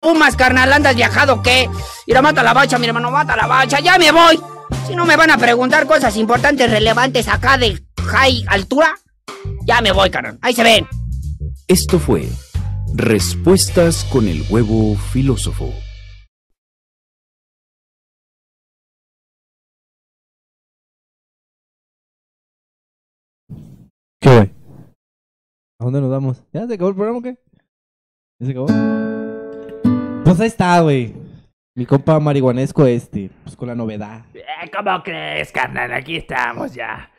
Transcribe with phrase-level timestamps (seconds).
[0.00, 1.68] Pumas, carnal, andas viajado, ¿qué?
[2.06, 4.40] Mira, mata la bacha, mi hermano, mata la bacha, ya me voy.
[4.86, 8.98] Si no me van a preguntar cosas importantes, relevantes acá de high altura,
[9.66, 10.38] ya me voy, carnal.
[10.40, 10.86] Ahí se ven.
[11.68, 12.28] Esto fue
[12.94, 15.72] Respuestas con el huevo filósofo.
[24.20, 24.50] ¿Qué, güey?
[25.78, 26.42] ¿A dónde nos vamos?
[26.52, 27.38] ¿Ya se acabó el programa o qué?
[28.40, 29.09] ¿Ya se acabó?
[30.30, 31.12] Pues ahí está, güey.
[31.74, 34.22] Mi compa marihuanesco este, pues con la novedad.
[34.32, 35.92] Eh, ¿Cómo crees, carnal?
[35.92, 37.10] Aquí estamos ya.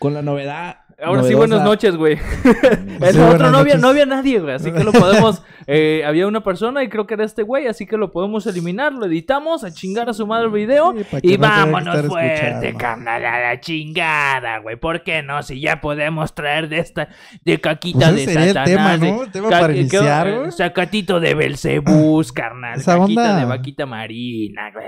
[0.00, 0.80] Con la novedad.
[1.02, 2.14] Ahora sí, buenas noches, güey.
[3.02, 4.54] El Sí, otro no había, no había nadie, güey.
[4.54, 5.42] Así que lo podemos.
[5.66, 7.66] eh, había una persona y creo que era este güey.
[7.66, 8.94] Así que lo podemos eliminar.
[8.94, 10.94] Lo editamos a chingar a su madre el video.
[10.96, 13.22] Sí, y no vámonos fuerte, carnal.
[13.26, 14.76] A la chingada, güey.
[14.76, 15.42] ¿Por qué no?
[15.42, 17.08] Si ya podemos traer de esta.
[17.44, 18.70] De caquita Pues de sería el Satanás.
[18.70, 19.22] tema, de ¿no?
[19.24, 20.52] El tema para que- iniciar, eh, güey.
[20.52, 22.80] Sacatito de Belcebús, carnal.
[22.80, 24.86] Esa caquita onda- de vaquita marina, güey.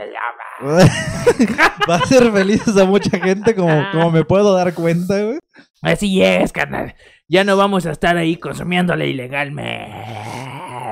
[1.88, 5.38] Va a ser felices a mucha gente, como, como me puedo dar cuenta, güey.
[5.82, 6.95] Así es, carnal.
[7.29, 9.93] Ya no vamos a estar ahí consumiéndole ilegalmente.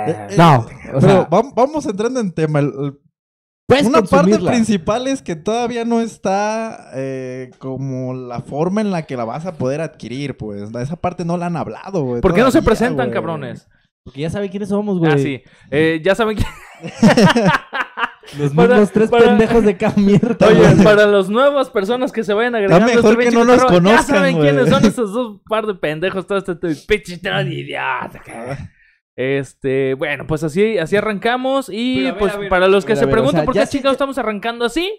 [0.07, 2.61] Eh, No, o Pero sea, vam- vamos entrando en tema.
[2.61, 8.93] El- el- una parte principal es que todavía no está eh, como la forma en
[8.93, 10.73] la que la vas a poder adquirir, pues.
[10.75, 12.21] Esa parte no la han hablado, güey.
[12.21, 13.67] ¿Por qué no se presentan, cabrones?
[14.05, 15.13] Porque ya saben quiénes somos, güey.
[15.13, 15.43] Ah, sí.
[15.73, 16.45] Eh, ya saben que...
[18.39, 20.47] Los Para- mismos tres para- pendejos de cada mierda.
[20.49, 20.85] Oye, güey.
[20.85, 22.87] para las nuevas personas que se vayan agregando...
[22.87, 24.49] mejor este que no nos cotorreo, Ya conozcan, saben güey.
[24.51, 26.27] quiénes son esos dos par de pendejos.
[26.27, 26.55] Todo este
[26.87, 28.23] pinche idiota.
[29.19, 31.71] Este, bueno, pues así, así arrancamos.
[31.73, 33.13] Y Pero a ver, pues a ver, para los que a ver, se a ver,
[33.13, 34.93] o preguntan sea, por qué chingados te- estamos arrancando así,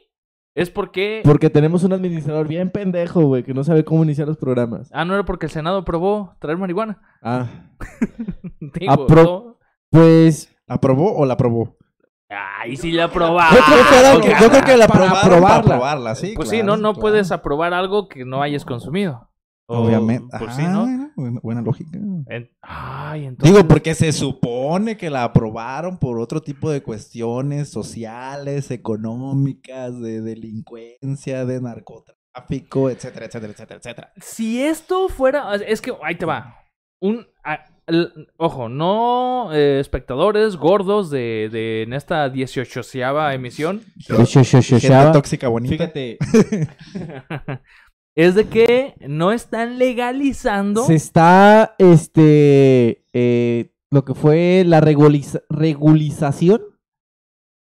[0.55, 1.21] es porque...
[1.23, 4.89] Porque tenemos un administrador bien pendejo, güey, que no sabe cómo iniciar los programas.
[4.91, 6.99] Ah, no era porque el Senado aprobó traer marihuana.
[7.21, 7.47] Ah.
[8.59, 9.57] Digo, Apro- ¿no?
[9.91, 11.77] Pues ¿Aprobó o la aprobó?
[12.29, 13.55] Ay, sí la aprobaron.
[13.57, 14.41] Yo creo que, era- ok.
[14.41, 15.47] yo creo que la Para aprobaron aprobarla.
[15.63, 16.33] para aprobarla, sí.
[16.35, 16.99] Pues claro, sí, no, no claro.
[17.01, 19.29] puedes aprobar algo que no hayas consumido.
[19.69, 20.27] O- Obviamente.
[20.37, 20.81] Pues Ajá, sí, ¿no?
[20.81, 21.97] bueno, buena, buena lógica.
[21.97, 23.53] En- Ay, entonces.
[23.55, 30.21] Digo, porque se supone que la aprobaron por otro tipo de cuestiones sociales, económicas, de
[30.21, 34.13] delincuencia, de narcotráfico, etcétera, etcétera, etcétera, etcétera.
[34.21, 35.53] Si esto fuera.
[35.55, 36.55] Es que ahí te va.
[37.01, 37.25] Un.
[37.43, 42.83] a- el- ojo, no eh, espectadores gordos de, de en esta 18
[43.33, 43.81] emisión.
[44.79, 45.73] Gente tóxica bonita.
[45.75, 46.17] Fíjate,
[48.15, 50.85] es de que no están legalizando.
[50.85, 56.61] se está, este, eh, lo que fue la reguliza- regularización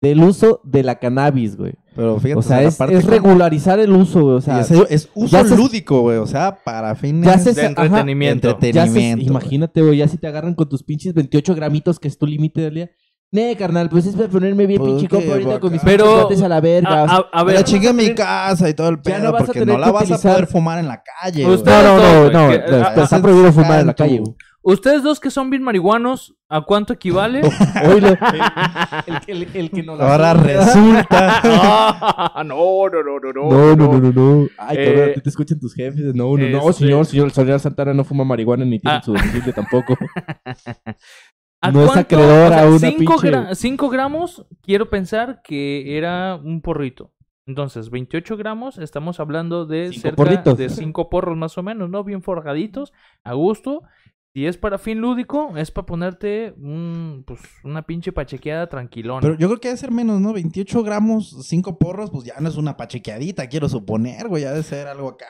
[0.02, 1.74] del uso de la cannabis, güey.
[1.96, 4.36] Pero fíjate, O sea, es, parte es con- regularizar el uso, güey.
[4.38, 6.18] O sea, es, es uso lúdico, güey.
[6.18, 8.48] O sea, para fines ya se- de ajá, entretenimiento.
[8.48, 9.24] ya se- entretenimiento.
[9.26, 12.62] imagínate, güey, ya si te agarran con tus pinches 28 gramitos, que es tu límite
[12.62, 12.90] del día.
[13.32, 15.60] Ne, carnal, pues es para ponerme bien Pues, pinche ¿qué, copa ahorita vaca?
[15.60, 17.04] con mis Pero- a la verga.
[17.04, 19.92] A, a- a ver, en mi casa y todo el pedo, no porque no la
[19.92, 21.58] vas utilizar- a poder fumar en la calle, güey.
[21.64, 24.20] no, no, no, güey, no, no, ah, está, ah, prohibido ah, fumar en la calle,
[24.20, 24.36] güey.
[24.64, 27.42] Ustedes dos que son bien marihuanos, ¿a cuánto equivale?
[27.86, 28.04] El,
[29.28, 31.42] el- el que no la Ahora resulta.
[32.36, 32.56] Ah, no,
[32.90, 33.50] no, no, no, no.
[33.50, 34.48] No, no, no, no, no.
[34.58, 36.14] Ay, Eh, cabrón, te escuchan tus jefes.
[36.16, 39.02] No, no, no, este- señor, señor, el señor Santana no fuma marihuana ni tiene Ah.
[39.04, 39.96] su domicilio tampoco.
[41.62, 42.00] ¿A No es cuánto?
[42.02, 47.14] acreedor a una cinco, pinche- gra- cinco gramos, quiero pensar que era un porrito.
[47.46, 50.58] Entonces, 28 gramos, estamos hablando de Cinco cerca porritos.
[50.58, 52.04] de cinco porros más o menos, ¿no?
[52.06, 52.94] Bien forjaditos,
[53.26, 53.82] a gusto.
[54.34, 59.22] Si es para fin lúdico, es para ponerte un, pues, una pinche pachequeada tranquilona.
[59.22, 60.34] Pero yo creo que debe ser menos, ¿no?
[60.34, 64.42] 28 gramos, 5 porros, pues ya no es una pachequeadita, quiero suponer, güey.
[64.42, 65.28] Ya debe ser algo acá.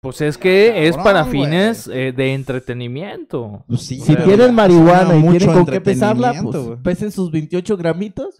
[0.00, 3.64] Pues es que es para fines eh, de entretenimiento.
[3.66, 8.36] Pues sí, Si tienen marihuana y tienen con qué pesarla, pues pesen sus 28 gramitos,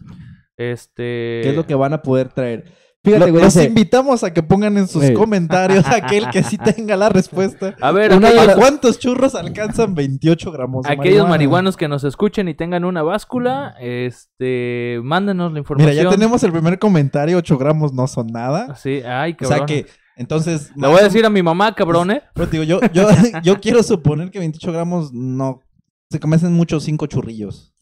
[0.55, 1.41] Este.
[1.43, 2.65] que es lo que van a poder traer.
[3.07, 6.57] Lo- Fíjate, güey, los dice, invitamos a que pongan en sus comentarios aquel que sí
[6.57, 7.75] tenga la respuesta.
[7.81, 11.29] A ver, Una aquellos, ¿A las- cuántos churros alcanzan 28 gramos de aquellos marihuana?
[11.29, 15.91] marihuanos que nos escuchen y tengan una báscula, este, mándenos la información.
[15.95, 18.75] Mira, ya tenemos el primer comentario, 8 gramos no son nada.
[18.75, 19.57] Sí, ay, O cabrón.
[19.57, 20.71] sea que, entonces...
[20.75, 22.23] Le voy a decir a mi mamá, cabrón, ¿eh?
[22.33, 23.07] Pero te digo, yo, yo,
[23.43, 25.61] yo quiero suponer que 28 gramos no...
[26.09, 27.73] Se comen muchos 5 churrillos.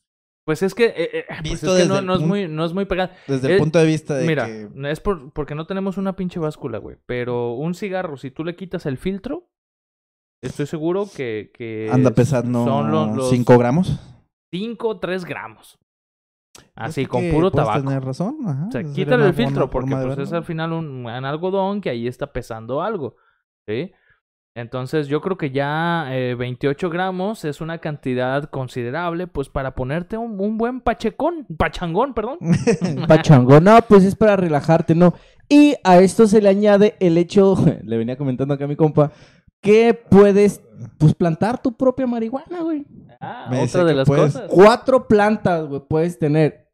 [0.46, 3.16] Pues es que, eh, eh, pues es que no, es muy, no es muy pegada.
[3.28, 4.70] Desde el Eh, punto de vista de Mira, que...
[4.92, 6.98] es por, porque no tenemos una pinche báscula, güey.
[7.08, 9.50] Pero un cigarro, si tú le quitas el filtro,
[10.44, 11.52] estoy seguro que...
[11.54, 14.00] que Anda es- pesando Son los, los 5 gramos.
[14.54, 15.80] 5 o 3 gramos.
[16.76, 17.84] Así, con puro tabaco.
[17.84, 18.38] tener razón.
[18.46, 21.90] Ajá, O sea, quítale el filtro porque pues es al final un, un algodón que
[21.90, 23.16] ahí está pesando algo.
[23.68, 23.92] ¿Sí?
[24.58, 30.18] Entonces yo creo que ya eh, 28 gramos es una cantidad considerable pues para ponerte
[30.18, 32.38] un, un buen pachecón, pachangón, perdón.
[33.08, 35.14] Pachangón, no, pues es para relajarte, ¿no?
[35.50, 39.12] Y a esto se le añade el hecho, le venía comentando acá a mi compa,
[39.62, 40.62] que puedes,
[41.00, 42.86] pues, plantar tu propia marihuana, güey.
[43.20, 44.50] Ah, Me otra de las puedes- cosas.
[44.50, 46.65] Cuatro plantas, güey, puedes tener.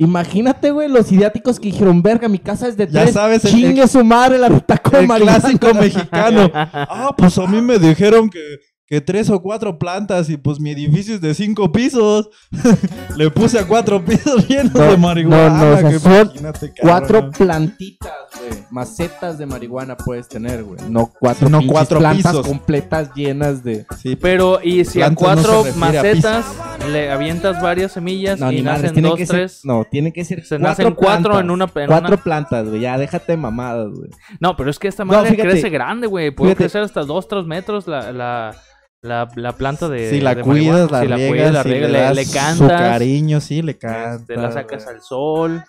[0.00, 3.14] Imagínate, güey, los idiáticos que dijeron, verga, mi casa es de Ya tres.
[3.14, 6.50] sabes, el- Chingue el- su madre, la neta con El clásico mexicano.
[6.54, 8.38] Ah, pues a mí me dijeron que,
[8.88, 12.30] que tres o cuatro plantas y pues mi edificio es de cinco pisos.
[13.16, 15.48] Le puse a cuatro pisos llenos No, de marihuana.
[15.50, 16.32] no, no, o sea, que son
[16.80, 18.62] Cuatro plantitas, güey.
[18.70, 20.80] Macetas de marihuana puedes tener, güey.
[20.88, 22.46] No cuatro, No cuatro plantas pisos.
[22.46, 23.84] completas llenas de...
[24.00, 26.46] Sí, Pero, y si a no cuatro a macetas
[26.90, 29.36] le avientas varias semillas No, y nacen dos, que ser...
[29.36, 29.60] tres.
[29.64, 31.40] No, tienen que ser Se cuatro nacen cuatro plantas.
[31.44, 32.80] en una- en Cuatro una- plantas, güey.
[32.80, 34.10] Ya, déjate mamadas, güey.
[34.40, 35.48] No, pero es que esta No, madre fíjate.
[35.50, 36.30] crece grande, güey.
[36.30, 36.64] Puede Fíjate.
[36.64, 38.54] crecer hasta dos, tres metros la, la,
[39.02, 40.10] la, la planta de.
[40.10, 42.24] si la de cuidas, la si riegas, la cuidas, la si riegas, le le, le
[42.24, 44.36] su cariño, sí, le este, cantas.
[44.36, 44.96] la sacas güey.
[44.96, 45.64] al sol.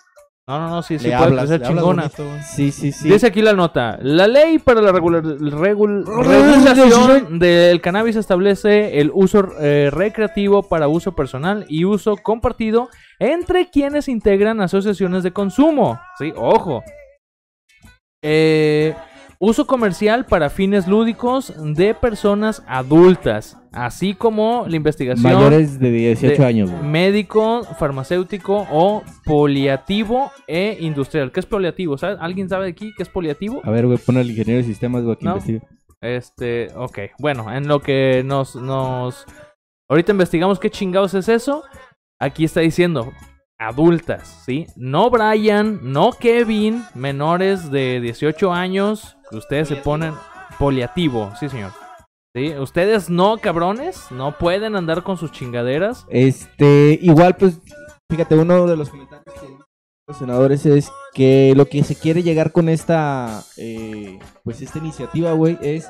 [0.48, 2.10] No, no, no, sí, sí Le puede hablas, le hablas chingona.
[2.10, 2.24] bonito.
[2.44, 3.08] Sí, sí, sí.
[3.08, 3.98] Dice aquí la nota.
[4.02, 10.88] La ley para la regular- regul- regulación del cannabis establece el uso eh, recreativo para
[10.88, 12.88] uso personal y uso compartido
[13.20, 16.00] entre quienes integran asociaciones de consumo.
[16.18, 16.82] Sí, ojo.
[18.24, 18.94] Eh,
[19.42, 26.42] uso comercial para fines lúdicos de personas adultas, así como la investigación Mayores de 18
[26.42, 26.82] de años, güey.
[26.82, 31.32] médico, farmacéutico o poliativo e industrial.
[31.32, 31.96] ¿Qué es poliativo?
[32.20, 33.62] ¿Alguien sabe de aquí qué es poliativo?
[33.64, 35.30] A ver, güey, pon al ingeniero de sistemas, güey, que No.
[35.32, 35.62] investigue.
[36.02, 36.98] Este, ok.
[37.18, 39.24] Bueno, en lo que nos, nos...
[39.88, 41.62] Ahorita investigamos qué chingados es eso.
[42.20, 43.10] Aquí está diciendo
[43.58, 44.66] adultas, ¿sí?
[44.76, 50.14] No Brian, no Kevin, menores de 18 años, ustedes se ponen
[50.58, 51.72] poliativo, sí señor.
[52.34, 52.54] ¿Sí?
[52.56, 56.06] Ustedes no, cabrones, no pueden andar con sus chingaderas.
[56.08, 57.58] Este, igual, pues,
[58.08, 59.48] fíjate, uno de los comentarios que
[60.06, 65.32] los senadores es que lo que se quiere llegar con esta, eh, pues, esta iniciativa,
[65.32, 65.88] güey, es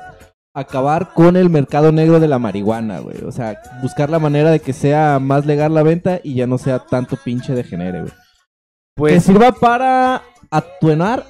[0.53, 3.23] acabar con el mercado negro de la marihuana, güey.
[3.23, 6.57] O sea, buscar la manera de que sea más legal la venta y ya no
[6.57, 8.11] sea tanto pinche de genere, güey.
[8.11, 8.17] Que
[8.95, 11.25] Pues sirva para atenuar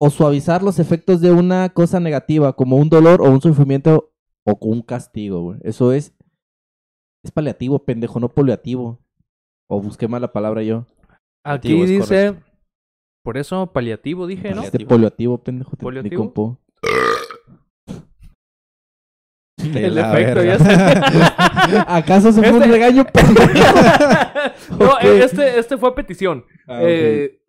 [0.00, 4.12] o suavizar los efectos de una cosa negativa, como un dolor o un sufrimiento
[4.46, 5.58] o con un castigo, güey.
[5.62, 6.14] Eso es.
[7.24, 9.00] Es paliativo, pendejo, no paliativo.
[9.68, 10.86] O busqué mal la palabra yo.
[11.44, 12.34] aquí Paliativo es dice...
[13.24, 14.62] Por eso paliativo dije, ¿no?
[14.62, 15.72] Este poliativo, pendejo.
[15.72, 16.22] te ¿Poliativo?
[16.22, 16.58] entendí con po.
[19.56, 20.56] De El la efecto, verga.
[20.56, 21.84] ya sé.
[21.88, 23.46] ¿Acaso se fue Este- un regaño, pendejo?
[24.78, 26.44] no, este, este fue a petición.
[26.68, 26.86] Ah, ok.
[26.88, 27.40] Eh,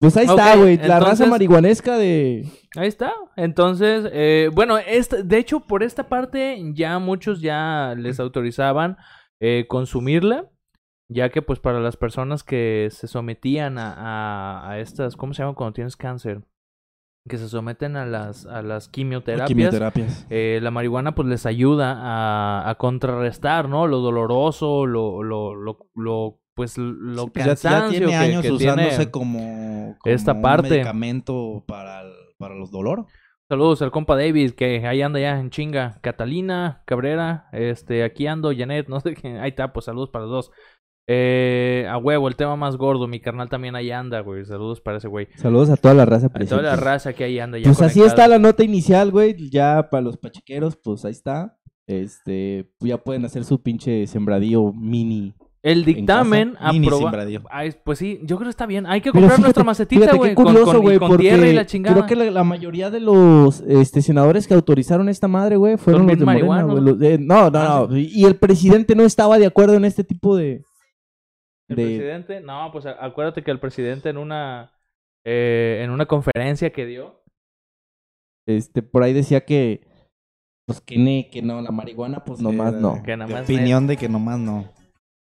[0.00, 0.78] Pues ahí está, güey.
[0.78, 2.48] La raza marihuanesca de.
[2.76, 3.12] ahí está.
[3.36, 8.96] Entonces, eh, bueno, este, de hecho, por esta parte ya muchos ya les autorizaban
[9.40, 10.48] eh, consumirla.
[11.12, 15.42] Ya que pues para las personas que se sometían a, a, a estas, ¿cómo se
[15.42, 16.42] llama cuando tienes cáncer?
[17.28, 19.48] Que se someten a las, a las quimioterapias.
[19.48, 20.26] Quimioterapias.
[20.30, 23.88] eh, la marihuana pues les ayuda a, a contrarrestar, ¿no?
[23.88, 28.52] Lo doloroso, lo, lo, lo, lo pues lo Sí, pues ya, tiene que- años que
[28.52, 29.10] usándose tiene.
[29.10, 29.38] como,
[29.98, 30.70] como esta un parte.
[30.70, 33.04] medicamento para, el- para los dolores.
[33.48, 35.98] Saludos al compa David, que ahí anda ya en chinga.
[36.02, 39.38] Catalina, Cabrera, este, aquí ando, Janet, no sé qué.
[39.40, 40.50] Ahí está, pues saludos para los dos.
[41.12, 44.44] Eh, a huevo, el tema más gordo, mi carnal también ahí anda, güey.
[44.44, 45.26] Saludos para ese güey.
[45.34, 46.62] Saludos a toda la raza A toda presente.
[46.62, 47.64] la raza que ahí anda ya.
[47.64, 49.50] Pues así está la nota inicial, güey.
[49.50, 51.56] Ya para los pachequeros, pues ahí está.
[51.88, 55.34] Este, pues ya pueden hacer su pinche sembradío mini.
[55.62, 57.42] El dictamen casa, mini aproba- sembradío.
[57.50, 58.86] Ay, Pues sí, yo creo que está bien.
[58.86, 60.34] Hay que comprar fíjate- nuestra macetita, güey.
[60.34, 61.96] curioso, con, güey, con porque tierra y la chingada.
[61.96, 66.06] creo que la, la mayoría de los este, senadores que autorizaron esta madre, güey, fueron
[66.06, 66.70] los de Morena, marihuanos.
[66.70, 66.84] güey.
[66.84, 67.96] Los de- no, no, Ah, no.
[67.96, 70.64] Y el presidente no estaba de acuerdo en este tipo de...
[71.68, 74.72] El de- presidente, no, pues acuérdate que el presidente en una
[75.26, 77.22] eh, en una conferencia que dio,
[78.48, 79.86] Este, por ahí decía que...
[80.66, 83.02] Pues que, ne, que no, la marihuana, pues nomás Sí, no.
[83.02, 84.64] que opinión de que nomás no.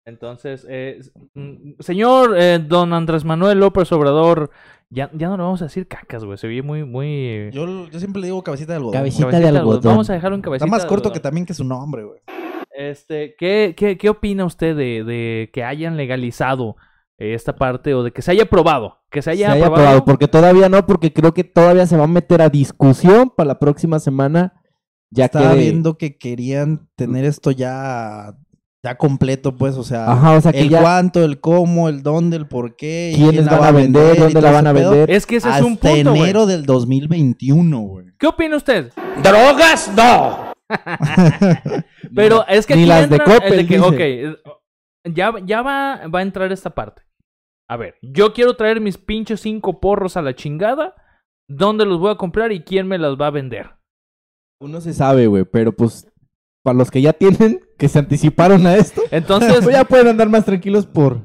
[0.10, 1.00] Entonces, eh,
[1.34, 4.51] mm, señor eh, don Andrés Manuel López Obrador,
[4.89, 7.50] ya, ya no le vamos a decir cacas, güey, se oye muy, muy...
[7.54, 8.94] Yo, yo siempre le digo cabecita de algodón.
[8.94, 9.82] Cabecita de algodón.
[9.84, 11.13] Vamos a dejarlo en cabecita Está más de corto algodón.
[11.13, 12.20] que también que su nombre, güey.
[12.72, 16.78] Este, ¿qué, qué, qué opina usted de, de que hayan legalizado
[17.18, 19.00] eh, esta parte o de que se haya aprobado?
[19.12, 19.84] Que se haya, se haya aprobado.
[19.88, 23.48] aprobado, porque todavía no, porque creo que todavía se va a meter a discusión para
[23.50, 24.62] la próxima semana.
[25.12, 28.38] Ya Estaba que viendo que querían tener esto ya,
[28.84, 32.02] ya completo, pues, o sea, Ajá, o sea que el ya cuánto, el cómo, el
[32.02, 33.12] dónde, el por qué.
[33.16, 35.12] quiénes van a vender, dónde la van a pedo, vender.
[35.12, 38.06] Es que ese es un punto, enero del 2021, güey.
[38.18, 38.94] ¿Qué opina usted?
[39.22, 40.54] ¡Drogas, no!
[42.16, 44.36] Pero es que Ni aquí las de el Coppel, que, dice.
[44.36, 47.02] ok, ya, ya va, va a entrar esta parte.
[47.70, 50.96] A ver, yo quiero traer mis pinches cinco porros a la chingada.
[51.48, 53.72] ¿Dónde los voy a comprar y quién me los va a vender?
[54.62, 56.08] Uno se sabe, güey, pero pues
[56.64, 60.30] para los que ya tienen, que se anticiparon a esto, Entonces, pues ya pueden andar
[60.30, 61.22] más tranquilos por...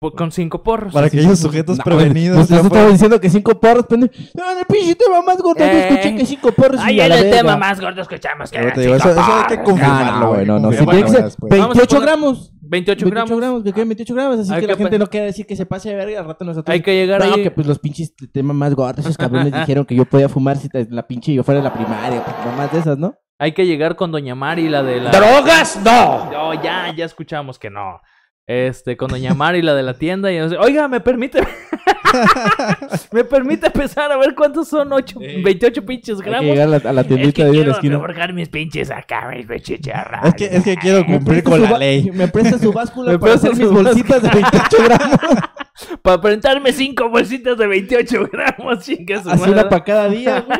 [0.00, 0.94] po- con cinco porros.
[0.94, 2.36] Para aquellos sujetos No, prevenidos.
[2.38, 4.12] Pues nosotros estamos diciendo que cinco porros, pendejo.
[4.34, 5.88] No, en el pinche tema más gordo, yo Eh.
[5.88, 7.36] escuché que cinco porros y Ay, a es la el verga.
[7.38, 8.50] tema más gordo que echamos.
[8.50, 9.70] Que te digo, eso, cinco eso hay que porros.
[9.70, 10.34] confirmarlo, Ah, no, güey.
[10.36, 11.52] güey, no, no, si después.
[11.52, 12.52] A 28 poner- gramos.
[12.68, 13.38] 28 28 gramos.
[13.38, 15.56] gramos, que queden 28 gramos, así Hay que, que la gente no quiere decir que
[15.56, 16.72] se pase de verga, al rato nosotros...
[16.72, 17.42] Hay que llegar no, ahí.
[17.42, 20.68] que pues los pinches temas más gordos, esos cabrones dijeron que yo podía fumar si
[20.90, 23.14] la pinche yo fuera de la primaria, mamás de esas, ¿no?
[23.40, 25.10] Hay que llegar con Doña Mari, la de la.
[25.12, 25.80] ¿Drogas?
[25.84, 26.28] No.
[26.30, 28.00] No, ya, ya escuchamos que no.
[28.48, 31.40] Este, con Doña Mari, la de la tienda, y yo sé, oiga, ¿me permite?
[33.12, 34.90] ¿Me permite pesar a ver cuántos son?
[34.90, 36.48] Ocho, 28 pinches Hay que gramos.
[36.50, 37.94] llegar a la, a la Es tiendita que de la quiero esquina.
[37.96, 40.24] reborgar mis pinches acá, mis chicharras.
[40.24, 42.10] Es que, es que quiero ¿Me cumplir con la ley.
[42.10, 45.18] ¿Me presta su báscula ¿Me para hacer mis bolsitas de 28 gramos?
[46.02, 49.52] Para prentarme cinco bolsitas de 28 gramos, Así madre.
[49.52, 50.58] una para cada día, güey.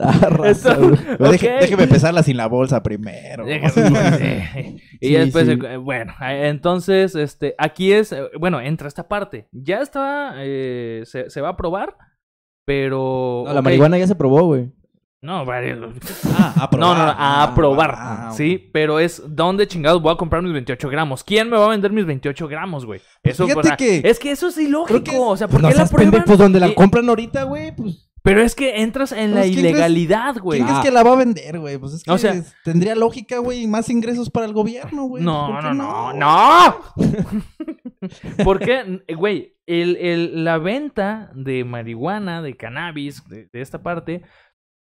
[0.00, 0.96] Ah, raza, Eso- güey.
[1.18, 1.60] Pero deje- Ok.
[1.60, 3.44] déjeme pesarla sin la bolsa primero.
[3.46, 5.58] Déjame- y Sí, después, sí.
[5.64, 9.48] eh, bueno, eh, entonces, este, aquí es, eh, bueno, entra esta parte.
[9.52, 11.96] Ya está, eh, se, se va a probar,
[12.64, 13.44] pero...
[13.46, 14.72] No, la marihuana ya se probó, güey.
[15.22, 15.76] No, vale.
[16.38, 17.16] Ah, a No, no, no, probar.
[17.18, 17.94] a Ah, probar.
[17.96, 21.24] ah, sí, pero es ¿dónde chingados voy a comprar mis 28 gramos?
[21.24, 23.00] ¿Quién me va a vender mis 28 gramos, güey?
[23.24, 25.02] Eso, fíjate o sea, que- es que eso es ilógico.
[25.02, 26.26] que- O sea, ¿por Pues qué no la seas pendejo, prueban?
[26.26, 28.08] pues donde la compran ahorita, güey, pues...
[28.26, 30.58] Pero es que entras en la Pues, ¿quién crees- ilegalidad, güey.
[30.60, 30.78] ¿Quién Ah.
[30.80, 31.78] es que la va a vender, güey?
[31.78, 35.04] Pues es que O sea- es- tendría lógica, güey, y más ingresos para el gobierno,
[35.04, 35.22] güey.
[35.24, 36.76] No, ¿Por qué no, no, no.
[38.44, 44.22] Porque, güey, el, el- la venta de marihuana, de cannabis, de, de esta parte,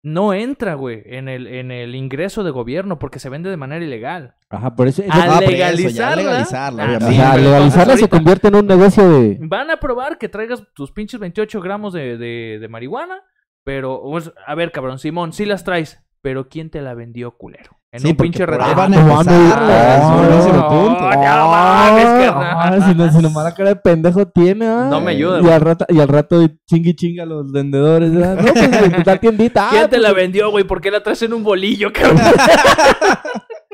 [0.04, 3.84] no entra, güey, en el, en el ingreso de gobierno porque se vende de manera
[3.84, 4.36] ilegal.
[4.50, 5.02] Ajá, por eso...
[5.10, 6.16] Al Ah, pero eso, ya legalizarla.
[6.24, 9.40] legalizarla, Ah, o sea, legalizarla se convierte en un negocio de...
[9.42, 13.16] Van a probar que traigas tus pinches 28 gramos de, de, de marihuana,
[13.66, 17.72] pero, pues, a ver, cabrón, Simón, sí las traes, pero ¿quién te la vendió, culero?
[17.92, 18.76] En Sí, un pinche retail.
[18.76, 19.62] van a empezar,
[20.02, 21.02] no, no, no, punto.
[21.02, 22.82] no, no mames, Ah, carnal.
[22.84, 24.88] ah, si, no, si nomás la cara de pendejo tiene, ah.
[24.90, 28.36] No me ayuda, Y al rato, y al rato chingui chinga a los vendedores, ¿verdad?
[28.36, 29.68] No, pues pues, la tiendita.
[29.72, 30.64] ¿Quién ah, te pues, la vendió, güey?
[30.66, 32.18] ¿Por qué la traes en un bolillo, cabrón?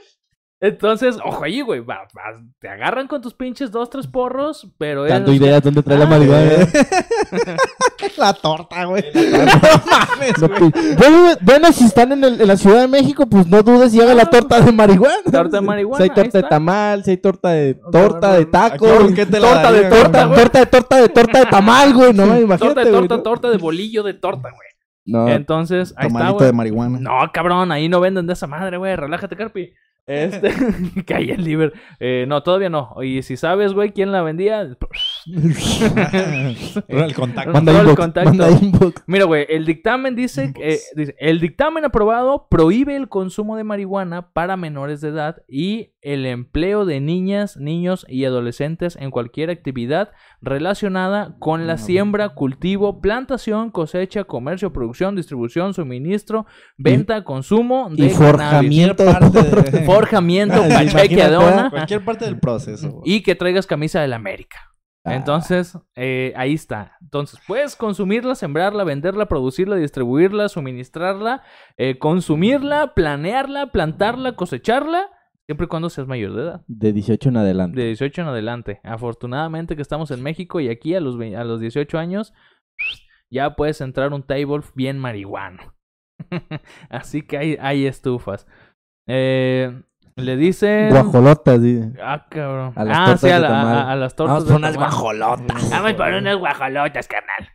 [0.63, 1.79] Entonces, ojo ahí, güey.
[1.79, 5.11] va- va- te agarran con tus pinches dos, tres porros, pero es...
[5.11, 6.43] Dando ideas dónde trae la Ah, marihuana.
[6.51, 6.67] ¿eh?
[8.17, 9.03] La torta, güey.
[10.39, 13.63] No, pues, bueno, bueno, si están en, el- en la Ciudad de México, pues no
[13.63, 15.15] dudes y haga la torta de marihuana.
[15.31, 18.85] Torta de marihuana, Si hay torta de tamal, si hay torta de torta de taco,
[18.87, 20.39] Aquí, ¿por qué te la torta de torta, güey?
[20.39, 23.23] torta de torta de torta de tamal, güey, no, imagínate, Torta de güey, torta, ¿no?
[23.23, 24.67] torta de bolillo de torta, güey.
[25.05, 26.45] No, Entonces, ahí está, güey.
[26.45, 26.99] de marihuana.
[26.99, 28.95] No, cabrón, ahí no venden de esa madre, güey.
[28.95, 29.73] Relájate, Carpi.
[30.07, 30.51] Este,
[31.05, 31.73] que ahí el liver.
[31.99, 32.95] Eh, no, todavía no.
[33.03, 34.61] Y si sabes, güey, quién la vendía.
[36.87, 37.51] El contacto.
[37.53, 38.29] manda todo el inbox, contacto.
[38.33, 39.03] manda inbox.
[39.07, 43.63] Mira, güey, el dictamen dice, que, eh, dice, el dictamen aprobado prohíbe el consumo de
[43.63, 49.51] marihuana para menores de edad y el empleo de niñas, niños y adolescentes en cualquier
[49.51, 50.09] actividad
[50.41, 58.09] relacionada con la siembra, cultivo, plantación, cosecha, comercio, producción, distribución, suministro, venta, consumo de Y
[58.09, 59.03] forjamiento.
[59.03, 63.01] De- forjamiento, Ah, pacheque, imagínate, adona, Cualquier parte del proceso.
[63.05, 64.57] y que traigas camisa del América.
[65.03, 65.15] Ah.
[65.15, 66.97] Entonces, eh, ahí está.
[67.01, 71.41] Entonces, puedes consumirla, sembrarla, venderla, producirla, distribuirla, suministrarla,
[71.77, 75.09] eh, consumirla, planearla, plantarla, cosecharla,
[75.47, 76.61] siempre y cuando seas mayor de edad.
[76.67, 77.79] De 18 en adelante.
[77.79, 78.79] De 18 en adelante.
[78.83, 82.33] Afortunadamente que estamos en México y aquí a los, a los 18 años
[83.31, 85.73] ya puedes entrar a un table bien marihuano.
[86.89, 88.45] Así que hay, hay estufas.
[89.07, 89.81] Eh,
[90.15, 90.89] le dicen...
[90.89, 91.93] Guajolotas, dice.
[92.03, 92.73] Ah, cabrón.
[92.75, 93.77] A las ah, tortas sí, a, de la- tamal.
[93.77, 94.89] a- a las tortas Vamos por unas tamal.
[94.89, 95.69] guajolotas.
[95.69, 97.49] Vamos por unas guajolotas, carnal.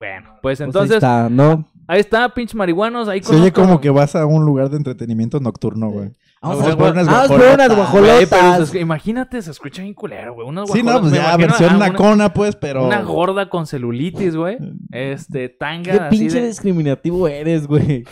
[0.00, 1.64] Bueno, pues Pues ahí entonces, está, ¿no?
[1.86, 3.08] ahí está, pinche marihuanos.
[3.08, 6.10] Ahí Se oye como que vas a un lugar de entretenimiento nocturno, güey.
[6.40, 8.70] Vamos Vamos a por unas vamos por unas guajolotas.
[8.72, 10.48] Pero imagínate, se escucha bien culero, güey.
[10.48, 12.84] Unas Sí, no, pues ya, versión nacona, pues, pero...
[12.84, 14.58] Una gorda con celulitis, güey.
[14.90, 16.48] Este, tanga Qué así pinche de...
[16.48, 18.02] discriminativo eres, güey.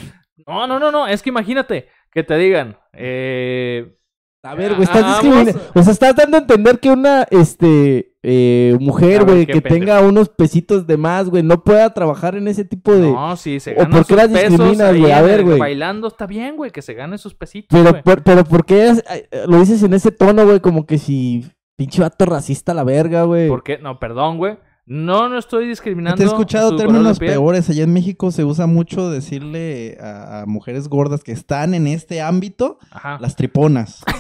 [0.47, 1.09] No, no, no, no.
[1.09, 3.97] Es que imagínate que te digan, eh...
[4.43, 5.23] A ver, güey, estás Vamos.
[5.23, 5.61] discriminando.
[5.75, 9.75] O sea, estás dando a entender que una, este, eh, mujer, güey, que pendejo.
[9.75, 13.13] tenga unos pesitos de más, güey, no pueda trabajar en ese tipo de...
[13.13, 15.13] No, sí, se ¿O ganan por qué las discriminas, güey?
[15.13, 15.59] A ver, güey.
[15.59, 19.05] Bailando está bien, güey, que se gane sus pesitos, Pero, por, pero ¿por qué es-
[19.11, 20.61] eh, lo dices en ese tono, güey?
[20.61, 21.45] Como que si
[21.77, 23.47] pinche vato racista la verga, güey.
[23.47, 23.77] ¿Por qué?
[23.77, 24.57] No, perdón, güey.
[24.93, 26.17] No, no estoy discriminando.
[26.17, 27.71] Te he escuchado términos peores.
[27.71, 32.21] Allá en México se usa mucho decirle a, a mujeres gordas que están en este
[32.21, 33.17] ámbito Ajá.
[33.21, 34.03] las triponas.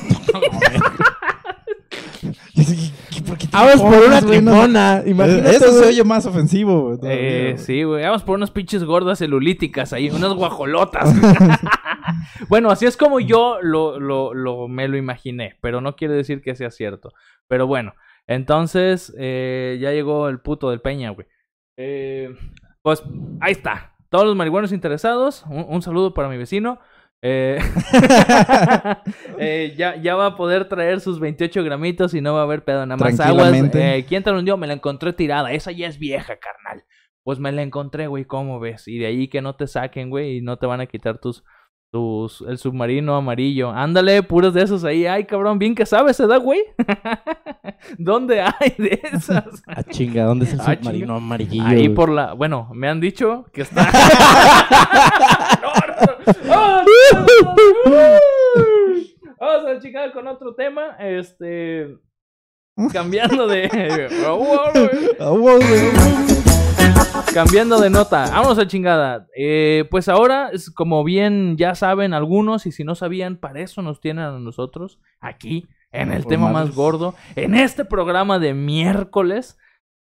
[2.53, 5.03] Y así, ¿qué- por qué Vamos por una tripona.
[5.07, 6.97] Imagínate, Eso se oye más ofensivo.
[6.97, 8.05] güey, Eh, sí, güey.
[8.05, 11.13] Vamos por unas pinches gordas celulíticas ahí, unas guajolotas.
[12.49, 16.43] bueno, así es como yo lo, lo, lo- me lo imaginé, pero no quiere decir
[16.43, 17.13] que sea cierto.
[17.49, 17.95] Pero bueno,
[18.27, 21.27] entonces eh, ya llegó el puto del Peña, güey.
[21.77, 22.35] Eh,
[22.83, 23.03] pues
[23.41, 23.95] ahí está.
[24.09, 26.81] Todos los marihuanos interesados, un, un saludo para mi vecino.
[27.23, 27.59] Eh,
[29.39, 32.65] eh, ya, ya va a poder traer sus 28 gramitos y no va a haber
[32.65, 32.87] pedo.
[32.87, 33.53] Nada más aguas.
[33.75, 34.57] Eh, ¿Quién te lo hundió?
[34.57, 35.53] Me la encontré tirada.
[35.53, 36.85] Esa ya es vieja, carnal.
[37.23, 38.25] Pues me la encontré, güey.
[38.25, 38.89] ¿Cómo ves?
[38.89, 41.45] Y de ahí que no te saquen, güey, y no te van a quitar tus.
[41.91, 43.71] Tus el submarino amarillo.
[43.71, 45.07] Ándale, puros de esos ahí.
[45.07, 46.61] Ay, cabrón, bien que sabes, ¿se da, güey?
[47.99, 49.63] ¿Dónde hay de esas?
[49.67, 51.17] Ah, chinga, ¿dónde es el Ah, submarino chinga.
[51.17, 51.65] amarillo?
[51.67, 51.95] Ahí güey?
[51.95, 52.33] por la.
[52.35, 53.91] Bueno, me han dicho que está.
[59.41, 60.97] Vamos a chicar con otro tema.
[60.99, 61.97] Este.
[62.93, 63.69] Cambiando de.
[65.19, 65.61] Güey.
[67.35, 68.31] Cambiando de nota.
[68.31, 69.27] Vámonos a chingada.
[69.37, 73.83] Eh, pues ahora, es como bien ya saben algunos, y si no sabían, para eso
[73.83, 79.59] nos tienen a nosotros aquí, en el tema más gordo, en este programa de miércoles.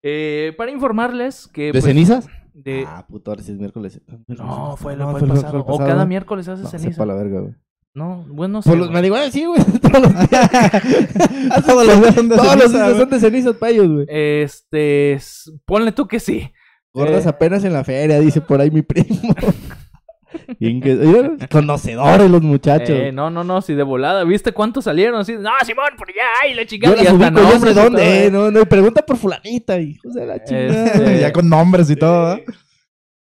[0.02, 1.66] eh, para informarles que.
[1.66, 2.28] ¿De pues, cenizas?
[2.54, 4.00] de- Ah, puto, ahora sí es miércoles.
[4.28, 5.56] No, fue el No, fue fue el pasado.
[5.56, 6.06] el O cada pasado.
[6.06, 6.90] miércoles hace No, ceniza.
[6.92, 7.54] sepa la verga, güey.
[7.94, 8.70] No, bueno, no sé.
[8.70, 8.94] Por los güey.
[8.98, 9.60] marihuanas, sí, güey.
[9.82, 10.50] Todos los días.
[11.66, 14.06] Todos los días son de Todos los días son de cenizas ellos, güey.
[14.08, 15.14] Este.
[15.14, 16.52] s- Ponle tú que sí.
[16.92, 17.28] Gordas Eh.
[17.28, 19.34] apenas en la feria, dice por ahí mi primo.
[20.60, 22.90] Bien que- mira, Conocedores los muchachos.
[22.90, 24.24] Eh, no, no, no, si de volada.
[24.24, 25.18] ¿Viste cuántos salieron?
[25.20, 26.94] Así, no, Simón, por allá, ay, la yo chingada.
[26.96, 28.30] las y hasta ubico, yo sé nombres y todo, dónde, eh, eh.
[28.30, 30.86] no, no, y pregunta por fulanita, hijos de la chingada.
[30.86, 32.40] Este- Ya con nombres y todo, ¿verdad?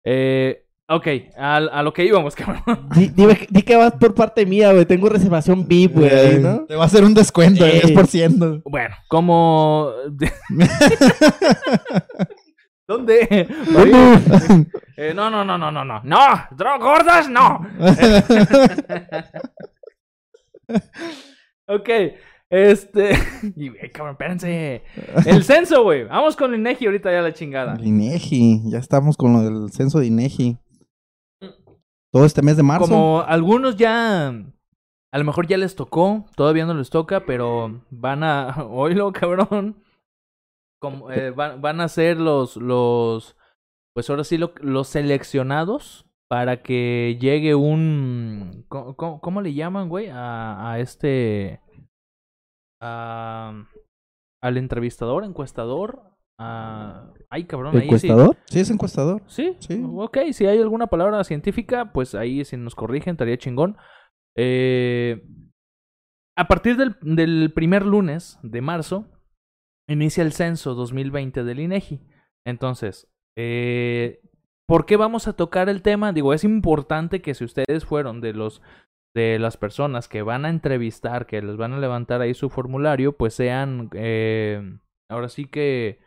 [0.05, 1.07] Eh, ok,
[1.39, 2.63] a, a lo que íbamos, cabrón.
[2.95, 4.85] Di, dime- di que vas por parte mía, güey.
[4.87, 6.67] Tengo reservación VIP, güey, Eh, ¿no?
[6.67, 7.83] Te va a hacer un descuento de Eh.
[7.83, 8.63] 10%.
[8.65, 9.91] Bueno, como.
[12.89, 13.47] ¿Dónde?
[14.97, 16.01] Eh, no, no, no, no, no, no.
[16.03, 16.19] No,
[16.81, 17.61] gordas, no.
[21.67, 21.89] ok,
[22.51, 23.13] este.
[23.57, 24.83] Y, eh, cabrón, espérense.
[25.25, 26.03] El censo, güey.
[26.05, 27.75] Vamos con Inegi ahorita ya la chingada.
[27.75, 30.59] El INEGI, ya estamos con lo del censo de INEGI.
[32.13, 32.87] Todo este mes de marzo.
[32.89, 34.29] Como algunos ya.
[35.13, 38.65] A lo mejor ya les tocó, todavía no les toca, pero van a.
[38.71, 39.83] Oílo, cabrón.
[40.81, 42.57] Como, eh, van, van a ser los.
[42.57, 43.37] los
[43.95, 48.65] pues ahora sí, lo- los seleccionados para que llegue un.
[48.69, 50.09] ¿Cómo, cómo- cómo le llaman, güey?
[50.11, 51.61] A, a este.
[52.81, 53.65] A,
[54.43, 56.03] al entrevistador, encuestador.
[56.43, 57.85] A, ay, cabrón, ahí sí.
[57.87, 58.37] ¿Encuestador?
[58.47, 59.23] Sí, es encuestador.
[59.27, 59.83] Sí, Sí.
[59.85, 63.77] ok, si hay alguna palabra científica, pues ahí si nos corrigen, estaría chingón.
[64.37, 65.23] Eh,
[66.37, 69.07] a partir del, del primer lunes de marzo,
[69.87, 72.01] inicia el censo 2020 del INEGI.
[72.47, 74.23] Entonces, eh,
[74.67, 76.13] ¿por qué vamos a tocar el tema?
[76.15, 78.63] Digo, es importante que si ustedes fueron de los
[79.15, 83.17] de las personas que van a entrevistar, que les van a levantar ahí su formulario,
[83.17, 84.79] pues sean eh,
[85.11, 85.99] ahora sí que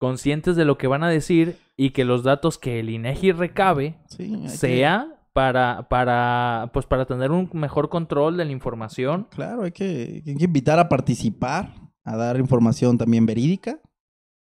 [0.00, 3.98] conscientes de lo que van a decir y que los datos que el INEGI recabe
[4.08, 9.28] Sí, hay que- sea para para pues para tener un mejor control de la información.
[9.30, 13.78] Claro, hay que, hay que invitar a participar, a dar información también verídica.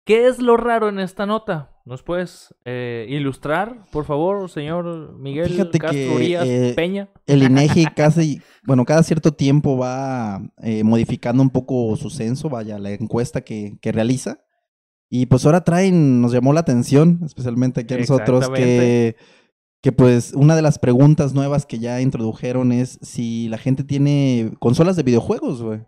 [0.07, 1.70] ¿Qué es lo raro en esta nota?
[1.85, 7.11] ¿Nos puedes eh, ilustrar, por favor, señor Miguel Fíjate Castro que, Urias eh, Peña?
[7.26, 12.78] El INEGI casi, bueno, cada cierto tiempo va eh, modificando un poco su censo, vaya,
[12.78, 14.40] la encuesta que, que realiza.
[15.11, 19.17] Y pues ahora traen, nos llamó la atención, especialmente aquí a nosotros, que,
[19.83, 24.53] que pues una de las preguntas nuevas que ya introdujeron es si la gente tiene
[24.59, 25.81] consolas de videojuegos, güey.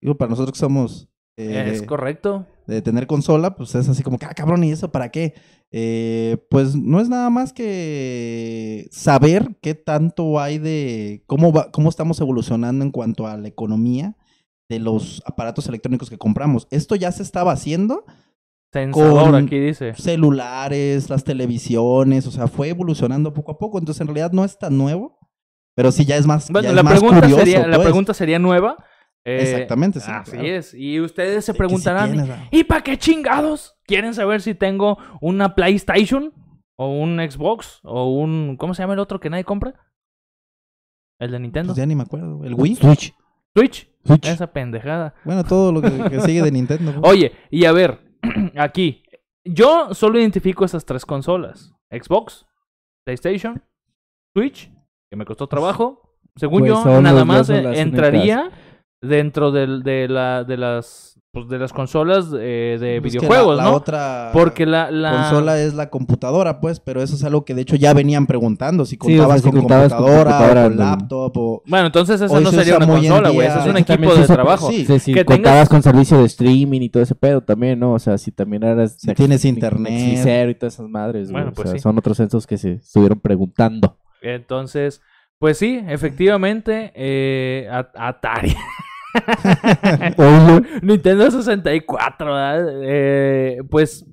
[0.00, 2.46] Digo, para nosotros que somos eh, es correcto.
[2.66, 5.34] de tener consola, pues es así como ah, cabrón, ¿y eso para qué?
[5.70, 11.88] Eh, pues no es nada más que saber qué tanto hay de cómo va, cómo
[11.88, 14.16] estamos evolucionando en cuanto a la economía
[14.68, 16.68] de los aparatos electrónicos que compramos.
[16.70, 18.04] Esto ya se estaba haciendo,
[18.72, 19.94] Censador, con- aquí dice.
[19.94, 24.58] celulares, las televisiones, o sea, fue evolucionando poco a poco, entonces en realidad no es
[24.58, 25.18] tan nuevo,
[25.74, 27.86] pero sí ya es más, Bueno, ya es la más pregunta curioso, sería la pues.
[27.86, 28.76] pregunta sería nueva.
[29.24, 30.46] Eh, Exactamente, sí, Así claro.
[30.48, 30.74] es.
[30.74, 32.30] Y ustedes se preguntarán, tienes.
[32.50, 33.76] ¿y para qué chingados?
[33.84, 36.32] ¿Quieren saber si tengo una PlayStation?
[36.76, 37.78] ¿O un Xbox?
[37.84, 38.56] ¿O un...
[38.58, 39.74] ¿Cómo se llama el otro que nadie compra?
[41.20, 41.68] El de Nintendo.
[41.68, 42.74] Pues ya ni me acuerdo, el Wii.
[42.76, 43.14] Switch.
[43.54, 43.88] Switch.
[44.04, 44.26] Switch.
[44.26, 45.14] Esa pendejada.
[45.24, 46.92] Bueno, todo lo que, que sigue de Nintendo.
[47.00, 47.12] pues.
[47.12, 48.00] Oye, y a ver,
[48.56, 49.02] aquí,
[49.44, 51.74] Yo solo identifico esas tres consolas.
[51.90, 52.46] Xbox,
[53.04, 53.62] PlayStation,
[54.36, 54.70] Switch,
[55.10, 56.16] que me costó trabajo.
[56.36, 58.50] Según Pues yo, nada más entraría
[59.02, 63.70] dentro de, la, de las pues, de las consolas eh, de Pues videojuegos, la, la
[63.70, 63.76] ¿no?
[63.76, 65.12] otra Porque la, la...
[65.12, 68.84] consola es la computadora, pues, pero eso es algo que de hecho ya venían preguntando,
[68.84, 70.82] si Sí, o sea, contabas si con contabas con computadora, computadora, o con no.
[70.84, 71.62] laptop o...
[71.66, 73.46] Bueno, entonces esa no se sería una consola, güey.
[73.48, 74.70] Ese es un equipo de trabajo.
[74.70, 74.84] sí.
[74.84, 77.94] Sí, sí, Que contabas tengas- con servicio de streaming y todo ese pedo también, ¿no?
[77.94, 78.96] O sea, si también eras...
[79.00, 79.90] Si tienes internet.
[79.90, 81.42] Nexicero y todas esas madres, güey.
[81.44, 81.82] Bueno, O pues sea, sí.
[81.82, 83.96] son otros censos que se estuvieron preguntando.
[84.20, 85.00] Entonces,
[85.38, 88.54] pues sí, efectivamente, eh, Atari.
[90.82, 92.68] Nintendo 64, ¿verdad?
[92.82, 94.06] Eh, pues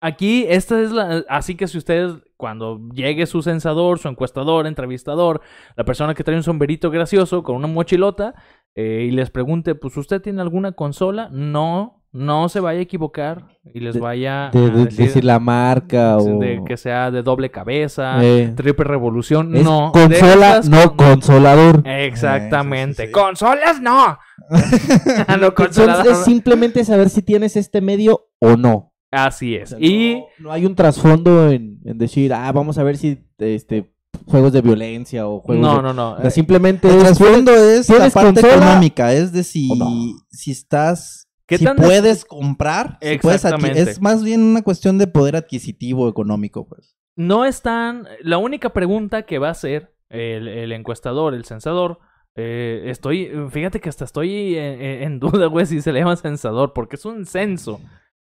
[0.00, 1.24] aquí esta es la...
[1.28, 5.40] Así que si ustedes, cuando llegue su censador, su encuestador, entrevistador,
[5.76, 8.34] la persona que trae un sombrerito gracioso con una mochilota,
[8.74, 13.44] eh, y les pregunte, pues usted tiene alguna consola, no, no se vaya a equivocar
[13.72, 16.38] y les De- vaya De, a de- decir, decir la marca o...
[16.38, 19.92] de que sea de doble cabeza, Eh, triple revolución, es no.
[19.92, 21.82] consola, esas no con- consolador.
[21.86, 23.04] Exactamente.
[23.04, 23.12] Eh, sí, sí, sí.
[23.12, 24.18] Consolas no.
[25.40, 25.98] no consolador.
[26.00, 28.92] Entonces es simplemente saber si tienes este medio o no.
[29.10, 29.70] Así O es.
[29.70, 33.18] sea, y no, no hay un trasfondo en, en decir, ah, vamos a ver si
[33.38, 33.90] este
[34.26, 36.12] juegos de violencia o juegos no, de- no, no.
[36.12, 39.68] O sea, simplemente El es trasfondo es la ¿tienes parte consola económica, es de si,
[39.78, 39.86] no?
[40.30, 41.27] si estás...
[41.48, 46.08] ¿Qué si tan des- puedes comprar, puedes es más bien una cuestión de poder adquisitivo
[46.08, 46.94] económico, pues.
[47.16, 48.06] no están.
[48.22, 51.98] La única pregunta que va a hacer el, el encuestador, el censador.
[52.36, 53.30] eh, estoy.
[53.50, 57.04] Fíjate que hasta estoy en, en duda, güey, si se le llama censador, porque es
[57.04, 57.80] un censo.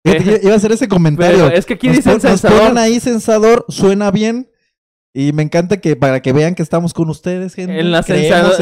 [0.04, 1.46] Iba a hacer ese comentario.
[1.46, 2.60] Pero es que aquí Nos dicen nos censador.
[2.60, 4.50] ponen ahí censador, suena bien.
[5.14, 7.78] Y me encanta que para que vean que estamos con ustedes, gente.
[7.78, 8.58] En la creemos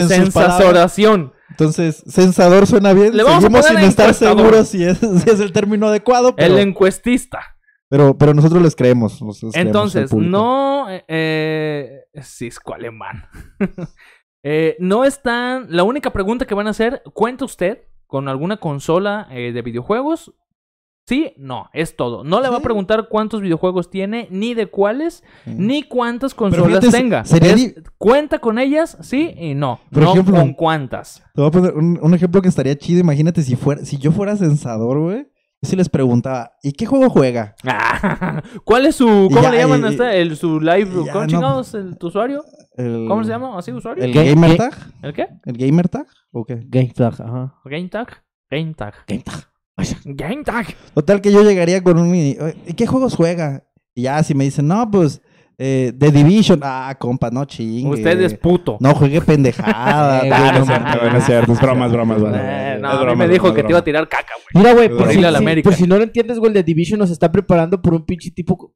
[1.49, 3.15] Entonces, censador suena bien.
[3.15, 6.35] Le vamos a Seguimos poner sin estar seguros si es, si es el término adecuado,
[6.35, 7.57] pero, El encuestista.
[7.89, 9.19] pero, pero nosotros les creemos.
[9.53, 10.87] Entonces, no.
[10.89, 13.25] Eh, cisco alemán.
[14.41, 15.67] Eh, no están.
[15.69, 20.33] La única pregunta que van a hacer: ¿cuenta usted con alguna consola eh, de videojuegos?
[21.09, 22.23] Sí, no, es todo.
[22.23, 25.55] No le va a preguntar cuántos videojuegos tiene, ni de cuáles, Sí.
[25.57, 27.25] ni cuántas consolas fíjate, tenga.
[27.25, 28.95] sería Es, di- ¿Cuenta con ellas?
[29.01, 29.79] Sí y no.
[29.91, 31.23] Por no ejemplo- con cuántas.
[31.33, 32.99] Te voy a poner un, un ejemplo que estaría chido.
[32.99, 35.27] Imagínate si fuera, si yo fuera censador, güey.
[35.61, 37.55] Yo sí les preguntaba, ¿y qué juego juega?
[38.63, 39.05] ¿Cuál es su.
[39.07, 40.21] ¿Cómo ya, le llaman este?
[40.21, 40.89] El, su live.
[41.05, 41.27] ya, ¿Cómo no.
[41.27, 42.43] chingados el, tu usuario?
[42.77, 43.57] El- ¿Cómo se llama?
[43.57, 44.03] ¿Así usuario?
[44.03, 44.73] ¿El ¿Qué- gamer tag?
[45.01, 45.27] ¿El qué?
[45.43, 46.05] ¿El gamer tag?
[46.31, 46.59] ¿O qué?
[46.67, 47.55] Game Tag, ajá.
[47.65, 48.07] Game Tag.
[48.49, 48.93] Game Tag.
[49.07, 49.48] Game Tag.
[50.05, 50.67] Game Tag.
[50.93, 52.37] Total que yo llegaría con un mini.
[52.67, 53.63] ¿Y qué juegos juega?
[53.95, 55.21] Y ya si me dicen, no, pues,
[55.57, 56.61] eh, The Division.
[56.63, 57.89] Ah, compa, no chingue.
[57.97, 58.77] Usted es puto.
[58.79, 60.19] No juegue pendejada.
[60.19, 60.99] Güey, no no mames.
[61.01, 62.41] Bueno, es cierto, es bromas, bromas, bromas.
[62.41, 64.63] Eh, no, Es a mí me dijo broma, que te iba a tirar caca, güey.
[64.63, 66.63] Mira, güey, Por por, ir si, a la si- por no lo entiendes, güey, The
[66.63, 68.73] Division nos está preparando por un pinche tipo...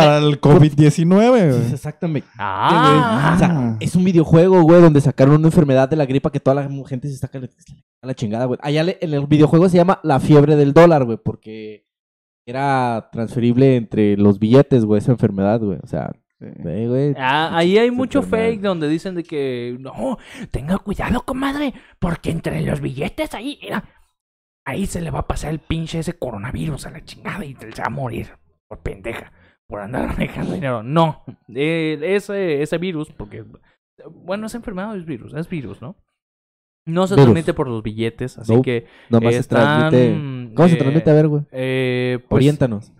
[0.00, 1.72] Para el COVID-19, güey.
[1.72, 2.28] Exactamente.
[2.38, 3.32] Ah.
[3.34, 6.54] O sea, es un videojuego, güey, donde sacaron una enfermedad de la gripa que toda
[6.54, 7.30] la gente se está
[8.02, 8.58] a la chingada, güey.
[8.62, 11.86] Allá le- en el videojuego se llama la fiebre del dólar, güey, porque
[12.46, 15.78] era transferible entre los billetes, güey, esa enfermedad, güey.
[15.82, 17.14] O sea, ve, güey.
[17.16, 18.50] Ah, ahí hay mucho enfermedad.
[18.50, 20.18] fake donde dicen de que no,
[20.50, 23.84] tenga cuidado, comadre, porque entre los billetes ahí, mira,
[24.66, 27.80] ahí se le va a pasar el pinche ese coronavirus a la chingada y se
[27.80, 28.28] va a morir
[28.68, 29.32] por pendeja,
[29.68, 30.82] por andar manejando dinero.
[30.82, 31.22] No,
[31.54, 33.44] eh, ese, ese virus, porque,
[34.10, 35.96] bueno, esa enfermedad es virus, es virus, ¿no?
[36.86, 37.24] No se Virus.
[37.32, 38.62] transmite por los billetes, así Nope.
[38.82, 40.54] que Nomás se están, transmite...
[40.54, 41.10] ¿Cómo se eh, transmite?
[41.10, 41.42] A ver, güey.
[41.50, 42.92] eh, pues, Oriéntanos.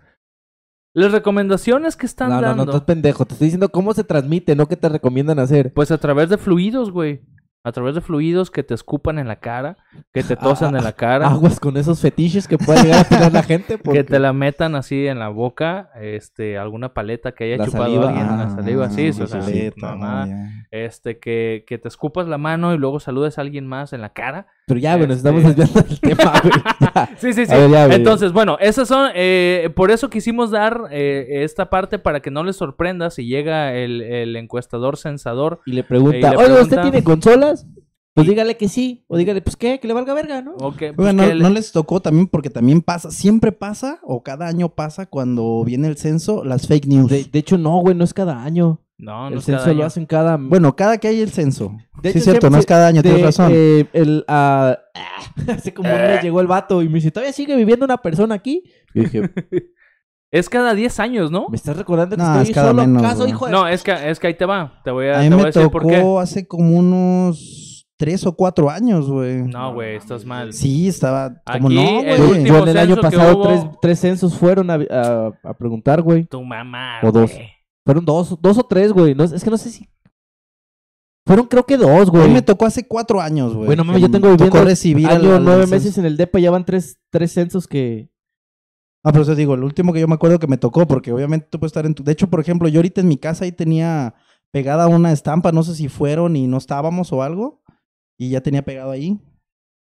[0.95, 2.63] las recomendaciones que están No, no, no, dando.
[2.63, 3.25] estás pendejo.
[3.25, 5.71] Te estoy diciendo cómo se transmite, no qué te recomiendan hacer.
[5.71, 7.21] Pues a través de fluidos, güey.
[7.65, 9.77] A través de fluidos que te escupan en la cara,
[10.13, 13.33] que te tosan en la cara, Aguas con esos fetiches que puede llegar a tener
[13.33, 13.79] la gente.
[13.79, 13.99] Porque...
[14.03, 17.85] que te la metan así en la boca, este, alguna paleta que haya La chupado
[17.85, 20.27] saliva, alguien, ah, la saliva, sí, sí, sí, sí, sí, mamá.
[20.27, 20.67] no, ya.
[20.69, 24.09] este, que, que te escupas la mano y luego saludes a alguien más en la
[24.09, 24.45] cara.
[24.67, 27.07] Pero ya, güey, nos Este- estamos desviando del tema, güey.
[27.17, 27.51] Sí, sí, sí.
[27.53, 27.85] Ver, ya.
[27.85, 32.43] Entonces, bueno, esas son, eh, por eso quisimos dar eh, esta parte para que no
[32.43, 35.59] les sorprenda si llega el, el encuestador censador.
[35.67, 37.67] Y le pregunta, Y le oiga, ¿usted pregunta- tiene consolas?
[38.15, 39.03] Pues dígale que sí.
[39.07, 40.53] O dígale, pues qué, que le valga verga, ¿no?
[40.55, 43.51] o que, pues, Oigan, no, que le- no les tocó también porque también pasa, siempre
[43.51, 47.09] pasa, o cada año pasa cuando viene el censo, las fake news.
[47.11, 48.79] De, de hecho, no, güey, no es cada año.
[48.97, 49.85] No, no el es cada censo lo año.
[49.87, 50.37] hacen cada...
[50.37, 51.75] Bueno, cada que hay el censo.
[52.01, 53.51] De sí, hecho, es cierto, siempre- no es cada año, de, tienes razón.
[53.53, 54.77] eh, el, ah,
[55.53, 58.35] hace como un mes llegó el vato y me dice, ¿todavía sigue viviendo una persona
[58.35, 58.63] aquí?
[58.93, 59.29] Y dije,
[60.31, 61.47] Es cada 10 años, ¿no?
[61.49, 63.29] ¿me estás recordando que No, estoy es cada solo menos, acaso, güey.
[63.31, 63.51] hijo de...
[63.51, 64.81] No, es que, es que ahí te va.
[64.83, 65.97] Te voy a, a mí te voy a me decir por qué.
[65.97, 69.43] tocó hace como unos tres o cuatro años, güey.
[69.43, 70.53] No, güey, estás mal.
[70.53, 71.41] Sí, estaba.
[71.45, 72.43] Como Aquí, no, el güey.
[72.45, 76.25] Yo en el año pasado hubo- tres, tres censos fueron a, a- a preguntar, güey.
[76.25, 77.31] Tu mamá, O dos.
[77.31, 77.49] güey.
[77.85, 79.13] Fueron dos, dos o tres, güey.
[79.15, 79.87] No, es que no sé si...
[81.27, 82.29] Fueron creo que dos, A mí güey.
[82.33, 83.65] me tocó hace cuatro años, güey.
[83.65, 86.51] Bueno, que yo tengo me tocó viviendo recibir Año nueve meses en el DEPA, ya
[86.51, 88.09] van tres, tres censos que...
[89.03, 91.47] Ah, pero eso digo, el último que yo me acuerdo que me tocó, porque obviamente
[91.49, 92.03] tú puedes estar en tu...
[92.03, 94.15] De hecho, por ejemplo, yo ahorita en mi casa ahí tenía
[94.51, 97.61] pegada una estampa, no sé si fueron y no estábamos o algo,
[98.17, 99.19] y ya tenía pegado ahí.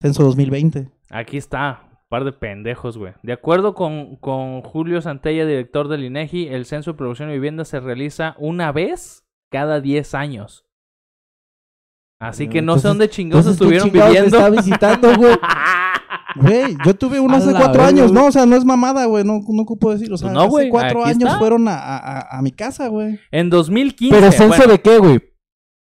[0.03, 0.91] Censo 2020.
[1.11, 1.85] Aquí está.
[2.09, 3.13] Par de pendejos, güey.
[3.23, 7.67] De acuerdo con, con Julio Santella, director del INEGI, el censo de producción y vivienda
[7.67, 10.65] se realiza una vez cada 10 años.
[12.21, 14.37] Así que no sé dónde chingados Entonces, ¿qué estuvieron chingados viviendo.
[14.39, 15.37] está visitando, güey?
[16.37, 18.13] Güey, yo tuve uno A hace cuatro años.
[18.13, 18.27] ¿no?
[18.27, 20.13] O sea, no es mamada, güey, no, no ocupo decir.
[20.13, 21.39] O sea, Pues no, güey, hace cuatro aquí años está.
[21.39, 23.19] fueron a, a- a- a mi casa, güey.
[23.33, 24.15] En 2015.
[24.15, 25.21] ¿Pero censo bueno, de qué, güey?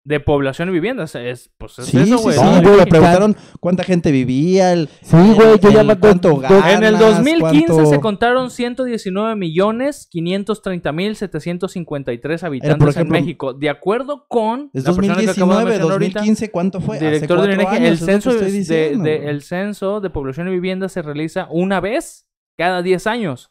[0.04, 1.04] De población y vivienda.
[1.04, 2.36] Es, es- pues es Sí, eso, sí, güey.
[2.36, 6.36] sí, güey, güey, me preguntaron cuánta gente vivía, el, Sí, güey, yo ya me cuánto
[6.38, 13.22] ganas, En el 2015 cuánto- se contaron 119 millones 530 mil 753 habitantes ejemplo, en
[13.24, 13.54] México.
[13.54, 16.96] De acuerdo con Es la persona que acabo de 2019, mencionar ahorita, 2015, ¿cuánto fue?
[16.96, 20.48] Hace director del cuatro INEGI, años, el censo de, diciendo, de- el censo de población
[20.48, 22.26] y vivienda se realiza una vez
[22.58, 23.50] cada 10 años.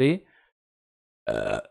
[0.00, 0.24] ¿Sí?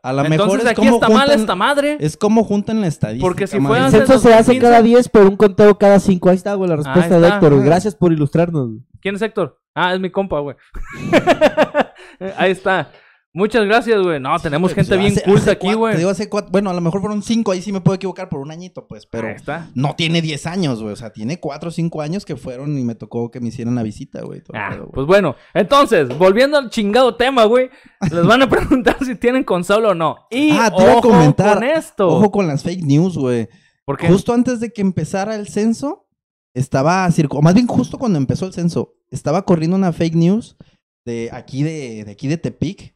[0.03, 1.97] A lo mejor es aquí como está mal juntan- esta madre.
[1.99, 3.25] Es como juntan la estadística.
[3.27, 4.61] Porque si El antes censo se hace 2015.
[4.61, 6.29] cada 10, pero un conteo cada 5.
[6.29, 7.27] Ahí está, güey, la respuesta de.
[7.27, 7.63] Héctor.
[7.63, 8.67] Gracias por ilustrarnos.
[8.67, 8.79] güey.
[9.01, 9.59] ¿Quién es Héctor?
[9.75, 10.55] Ah, es mi compa, güey.
[12.37, 12.89] Ahí está.
[13.33, 14.19] Muchas gracias, güey.
[14.19, 15.93] No, tenemos Pues, gente bien hace- culta hace aquí, güey.
[15.93, 18.29] Te digo, hace cuatro- bueno, a lo mejor fueron cinco, ahí sí me puedo equivocar
[18.29, 19.69] por un añito, pues, pero está.
[19.75, 20.93] no tiene 10 años, güey.
[20.93, 23.75] O sea, tiene cuatro o cinco años que fueron y me tocó que me hicieran
[23.75, 24.41] la visita, güey.
[24.53, 24.91] Ah, pedo, güey.
[24.93, 27.69] pues bueno, entonces, volviendo al chingado tema, güey,
[28.11, 30.15] les van a preguntar si tienen consola o no.
[30.31, 31.53] Y Ah, te iba a ojo comentar.
[31.59, 32.07] con esto.
[32.07, 33.47] Ojo con las fake news, güey.
[33.85, 36.07] porque Justo antes de que empezara el censo,
[36.55, 40.57] estaba circo, más bien justo cuando empezó el censo, estaba corriendo una fake news
[41.05, 42.95] de aquí de, de aquí de Tepic,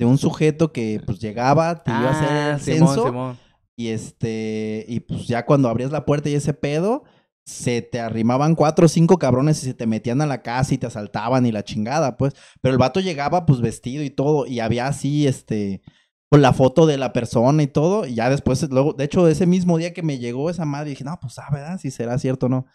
[0.00, 3.38] de un sujeto que pues llegaba, te iba a hacer Ah, el Simón, censo Simón.
[3.76, 7.04] y este y pues ya cuando abrías la puerta y ese pedo
[7.44, 10.78] se te arrimaban cuatro o cinco cabrones y se te metían a la casa y
[10.78, 12.34] te asaltaban y la chingada, pues.
[12.62, 15.82] Pero el vato llegaba pues vestido y todo y había así, este,
[16.30, 18.06] con la foto de la persona y todo.
[18.06, 21.02] Y ya después, luego, de hecho, ese mismo día que me llegó esa madre, dije,
[21.04, 21.78] no, pues, ah, ¿verdad?
[21.78, 22.66] Si será cierto o no.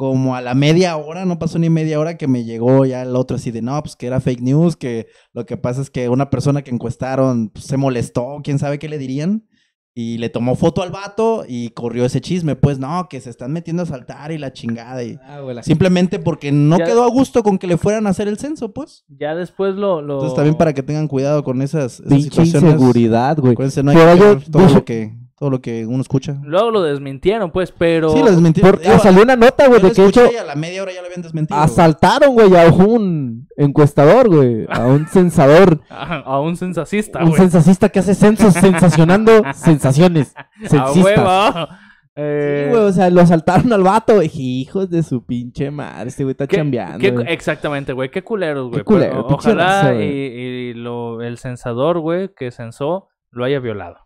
[0.00, 3.14] Como a la media hora, no pasó ni media hora que me llegó ya el
[3.16, 6.08] otro así de, no, pues que era fake news, que lo que pasa es que
[6.08, 9.46] una persona que encuestaron pues, se molestó, quién sabe qué le dirían.
[9.92, 13.52] Y le tomó foto al vato y corrió ese chisme, pues no, que se están
[13.52, 15.02] metiendo a saltar y la chingada.
[15.04, 15.18] Y...
[15.22, 18.10] Ah, güey, la Simplemente porque no Ya- quedó a gusto con que le fueran a
[18.10, 19.04] hacer el censo, pues.
[19.08, 20.00] Ya después lo...
[20.00, 20.14] lo...
[20.14, 22.72] Entonces también para que tengan cuidado con esas, esas pinche situaciones.
[22.74, 23.52] inseguridad, güey.
[23.52, 26.36] Acuérdense, no hay que yo- todo yo- lo que todo lo que uno escucha.
[26.44, 28.10] Luego lo desmintieron, pues, pero...
[28.10, 28.72] Sí, lo desmintieron.
[28.72, 30.92] Por- ah, salió una nota, güey, de que escuché hecho y a la media hora
[30.92, 31.56] ya lo habían desmentido.
[31.58, 31.64] güey.
[31.64, 34.66] asaltaron, güey, a un encuestador, güey.
[34.68, 35.80] A un censador.
[35.88, 37.40] A, a un sensacista, un güey.
[37.40, 40.34] sensacista que hace censos sensacionando sensaciones.
[40.36, 41.04] A Censistas.
[41.04, 41.66] huevo.
[41.70, 44.30] Sí, Eh, güey, o sea, lo asaltaron al vato, güey.
[44.34, 46.98] Hijos de su pinche madre, este güey está ¿qué- chambeando.
[46.98, 47.26] qué- güey.
[47.32, 48.10] exactamente, güey.
[48.10, 48.80] Qué culeros, güey.
[48.80, 50.10] Qué culero, Pero pinche Ojalá raza, y, güey.
[50.36, 53.96] y lo, el censador, güey, que censó, lo haya violado.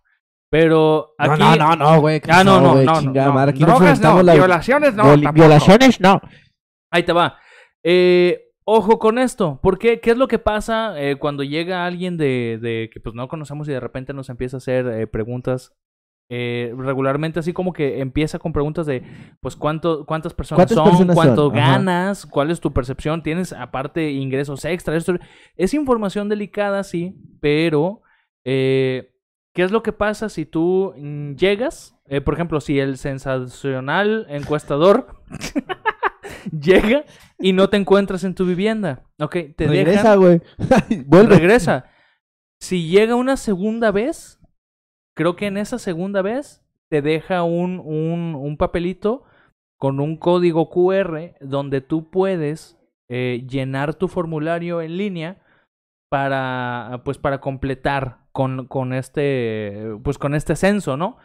[0.55, 1.41] Pero aquí...
[1.41, 2.21] No, no, no, no, güey.
[2.21, 2.87] ¿qué Ah, no, no, güey?
[2.87, 5.03] no, Chingada no, madre, aquí Drogas no, la- violaciones no.
[5.03, 5.33] viol-.
[5.35, 6.21] Violaciones, no.
[6.93, 7.39] Ahí te va.
[7.83, 12.61] Eh, ojo con esto, porque ¿qué es lo que pasa eh, cuando llega alguien de,
[12.63, 15.73] de que pues no conocemos y de repente nos empieza a hacer eh, preguntas?
[16.31, 19.03] eh, regularmente así como que empieza con preguntas de
[19.41, 21.59] pues cuánto cuántas personas ¿Cuántas son, personas cuánto son?
[21.59, 21.71] Ajá.
[21.73, 25.17] ganas, cuál es tu percepción, tienes aparte ingresos extra, esto
[25.57, 28.01] es información delicada sí, pero
[28.45, 29.14] eh,
[29.55, 34.27] ¿qué es lo que pasa si tú mm, llegas, eh, por ejemplo, si el sensacional
[34.29, 35.23] encuestador
[36.61, 37.05] llega
[37.39, 39.05] y no te encuentras en tu vivienda.
[39.19, 40.43] Ok, te Regresa, güey.
[41.11, 41.87] Regresa.
[42.61, 44.41] Si llega una segunda vez,
[45.15, 49.25] creo que en esa segunda vez te deja un, un, un papelito
[49.79, 55.43] con un código QR donde tú puedes eh, llenar tu formulario en línea
[56.09, 61.19] para pues para completar con, con este pues con este censo, ¿no?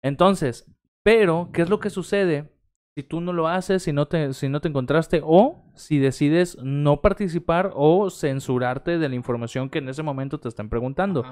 [0.00, 0.72] Entonces,
[1.02, 2.54] pero ¿qué es lo que sucede
[2.94, 6.56] si tú no lo haces, si no te si no te encontraste o si decides
[6.62, 11.24] no participar o censurarte de la información que en ese momento te están preguntando?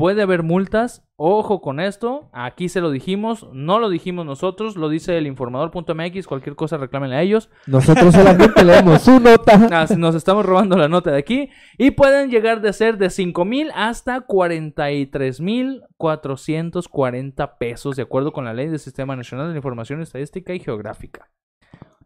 [0.00, 4.88] Puede haber multas, ojo con esto, aquí se lo dijimos, no lo dijimos nosotros, lo
[4.88, 7.50] dice el informador.mx, cualquier cosa reclámenle a ellos.
[7.66, 9.58] Nosotros solamente leemos su nota.
[9.98, 11.50] Nos estamos robando la nota de aquí.
[11.76, 18.32] Y pueden llegar de ser de 5 mil hasta 43 mil 440 pesos, de acuerdo
[18.32, 21.28] con la ley del Sistema Nacional de Información Estadística y Geográfica.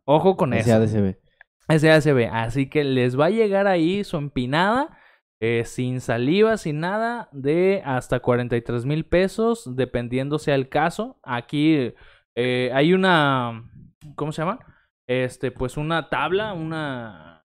[0.04, 0.68] Ojo con eso.
[0.68, 1.14] SADCB.
[1.68, 2.28] SASB.
[2.32, 4.98] Así que les va a llegar ahí su empinada.
[5.40, 11.18] Eh, sin saliva, sin nada, de hasta 43 mil pesos, dependiendo sea el caso.
[11.22, 11.92] Aquí
[12.34, 13.70] eh, hay una,
[14.16, 14.60] ¿cómo se llama?
[15.06, 17.44] Este, pues una tabla, una,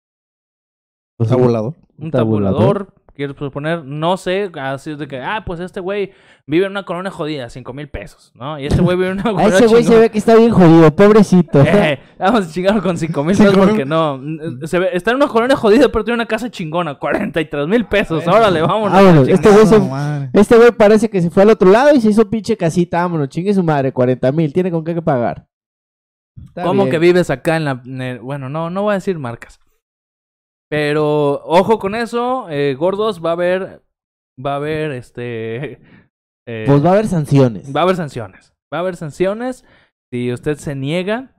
[1.19, 1.75] Pues, Tabulador.
[1.99, 2.95] un tabulador.
[3.15, 6.13] Quiero suponer, no sé, así es de que, ah, pues este güey
[6.47, 8.59] vive en una colonia jodida, 5 mil pesos, ¿no?
[8.59, 10.95] Y este güey vive en una colonia ese güey se ve que está bien jodido,
[10.95, 11.63] pobrecito.
[11.67, 14.21] Eh, vamos a chingar con 5 mil pesos porque no.
[14.67, 16.95] Se ve, está en una colonia jodida, pero tiene una casa chingona.
[16.97, 18.27] 43 mil pesos.
[18.27, 18.93] Órale, vámonos.
[18.93, 19.35] Vámonos, Chingada.
[19.35, 20.31] este güey se-.
[20.41, 23.03] Este güey parece que se fue al otro lado y se hizo pinche casita.
[23.03, 24.53] Vámonos, chingue su madre, 40 mil.
[24.53, 25.47] Tiene con qué que pagar.
[26.47, 26.91] Está ¿Cómo bien.
[26.93, 27.83] que vives acá en la.
[27.85, 29.59] en el- bueno, no, no voy a decir marcas.
[30.73, 33.83] Pero ojo con eso, eh, gordos, va a haber.
[34.43, 35.73] Va a haber este.
[36.49, 37.77] eh, Pues va a haber sanciones.
[37.77, 38.55] va a haber sanciones.
[38.73, 39.67] Va a haber sanciones
[40.11, 41.37] si usted se niega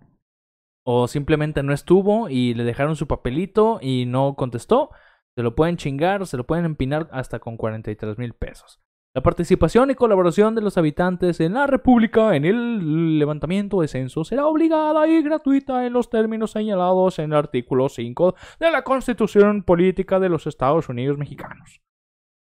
[0.86, 4.92] o simplemente no estuvo y le dejaron su papelito y no contestó.
[5.36, 8.83] Se lo pueden chingar, se lo pueden empinar hasta con 43 mil pesos.
[9.16, 14.24] La participación y colaboración de los habitantes en la República en el levantamiento de censo
[14.24, 19.62] será obligada y gratuita en los términos señalados en el artículo 5 de la Constitución
[19.62, 21.80] Política de los Estados Unidos Mexicanos.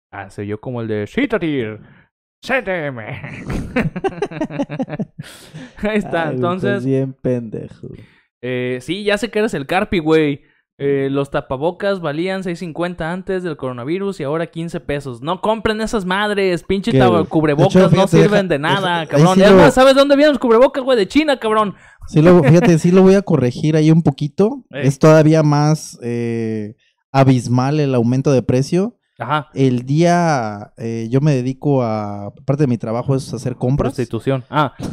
[0.10, 1.82] Hace yo como el de Citatir.
[2.46, 3.00] CTM.
[5.80, 6.86] Ahí está, Ay, entonces.
[6.86, 7.88] bien pendejo.
[8.42, 10.44] Eh, sí, ya sé que eres el Carpi, güey.
[10.80, 15.22] Eh, los tapabocas valían 6.50 antes del coronavirus y ahora 15 pesos.
[15.22, 16.92] No compren esas madres, pinche
[17.30, 19.36] cubrebocas no sirven de nada, deja- cabrón.
[19.36, 20.98] sí Es lo- más, ¿sabes dónde vienen los cubrebocas, güey?
[20.98, 21.76] De China, cabrón.
[22.08, 24.66] Sí lo, fíjate, sí lo voy a corregir ahí un poquito.
[24.72, 26.76] Es todavía más eh,
[27.12, 28.98] abismal el aumento de precio.
[29.20, 29.50] Ajá.
[29.54, 33.94] El día, eh, yo me dedico a, parte de mi trabajo es hacer compras.
[33.94, 34.44] Prostitución.
[34.50, 34.74] Ah.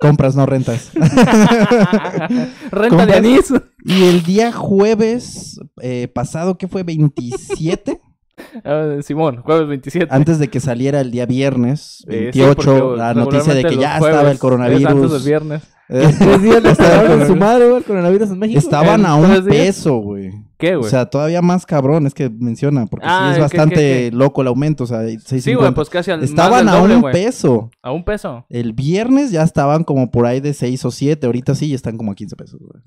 [0.00, 0.90] Compras, no rentas.
[2.70, 3.52] Renta de anís.
[3.84, 8.00] y el día jueves eh, pasado, que fue 27,
[8.64, 10.14] Ah, Simón, jueves 27.
[10.14, 13.76] antes de que saliera el día viernes, Eh, sí, 28, porque la noticia de que
[13.76, 14.86] ya estaba el coronavirus.
[14.86, 15.62] antes del viernes.
[15.88, 17.38] Eh, Tres días le Estaba el pagaron su coronavirus.
[17.40, 18.58] madre, güey, el coronavirus en México.
[18.60, 20.30] Estaban ¿En a un peso, güey.
[20.58, 20.90] ¿Qué, O güey?
[20.90, 24.16] sea, todavía más cabrón, es que menciona, porque Ah, sí es ¿qué, bastante qué, qué?
[24.16, 25.40] loco el aumento, o sea, 6.50.
[25.40, 27.12] sí, güey, pues casi al más Estaban del a doble, un güey.
[27.12, 27.70] peso.
[27.80, 28.44] A un peso.
[28.48, 31.96] El viernes ya estaban como por ahí de 6 o 7, ahorita sí ya están
[31.96, 32.82] como a 15 pesos, güey.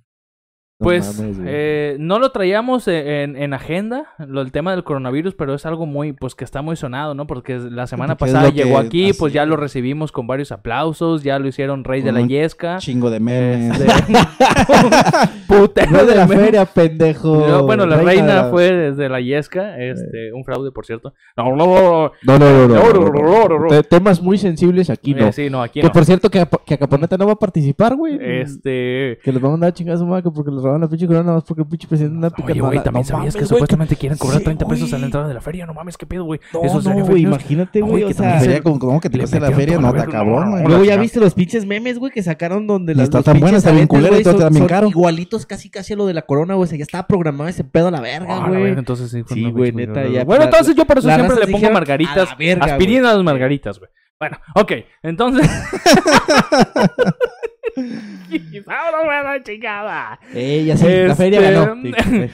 [0.81, 4.83] No Pues mames, eh, no lo traíamos e- en, en agenda, lo, el tema del
[4.83, 7.27] coronavirus, pero es algo muy, pues que está muy sonado, ¿no?
[7.27, 11.21] Porque la semana Porque pasada llegó aquí, así pues ya lo recibimos con varios aplausos,
[11.21, 12.77] ya lo hicieron rey de la yesca.
[12.79, 13.79] Chingo de memes.
[13.79, 13.93] Este...
[15.47, 17.45] Puta Fue de la feria, pendejo.
[17.47, 21.13] No, bueno, la reina, fue desde la yesca, este, un fraude, por cierto.
[21.37, 22.75] No, no, no, No, no, no, no.
[22.75, 23.67] No, no, no, no, no, no, no.
[23.67, 25.27] Te- Temas muy sensibles aquí, no.
[25.27, 25.93] Eh, sí, no, aquí Que no.
[25.93, 28.17] por cierto, que, que Acaponeta no va a participar, güey.
[28.19, 29.19] Este...
[29.23, 31.43] Que les va a su madre que porque les roban la pinche corona nada más
[31.43, 32.65] porque el pinche presidente anda Oye, picando.
[32.67, 35.33] güey, también No sabías que supuestamente quieren cobrar Sí, 30 pesos a la entrada de
[35.33, 35.65] la feria.
[35.65, 36.39] No mames, qué pedo, güey.
[36.53, 38.61] No, Eso sería no, güey, imagínate, güey, que o también sea...
[38.63, 40.63] como que te cuesta la feria, no está cabrón, güey.
[40.65, 43.71] Luego ya viste los pinches memes, güey, que sacaron donde las está tan buena, está
[43.71, 44.87] bien culera y está son- bien caro.
[44.87, 46.65] igualitos casi casi a lo de la corona, güey.
[46.65, 48.67] O sea, ya estaba programado ese pedo a la verga, Ah, güey.
[48.71, 52.31] entonces sí, una güey, neta, Bueno, entonces yo por eso siempre le pongo margaritas, "A
[52.31, 53.25] la verga, aspirina a las güey".
[53.25, 53.91] margaritas, güey.
[54.19, 54.71] Bueno, ok,
[55.03, 55.49] entonces.
[57.75, 60.19] ¡Vámonos, güey, la chingada!
[60.33, 61.75] Eh, ya la Este, feria ganó.
[61.81, 61.91] Sí,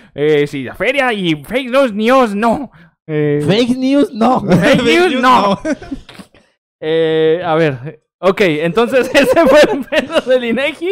[0.15, 2.71] Eh, sí, la feria y fake news, news, no.
[3.07, 4.41] Eh, Fake news, no.
[4.61, 5.59] Fake news, no.
[6.79, 10.89] Eh, a ver, ok, entonces ese fue el pedo del INEGI.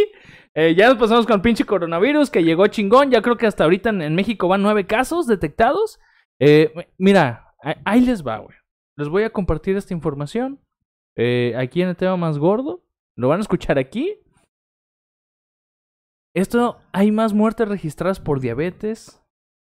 [0.55, 3.11] Eh, ya nos pasamos con el pinche coronavirus que llegó chingón.
[3.11, 5.99] Ya creo que hasta ahorita en, en México van nueve casos detectados.
[6.39, 8.57] Eh, mira, a- ahí les va, güey.
[8.97, 10.59] Les voy a compartir esta información
[11.17, 12.83] eh, aquí en el tema más gordo.
[13.15, 14.17] Lo van a escuchar aquí.
[16.35, 19.21] Esto, hay más muertes registradas por diabetes.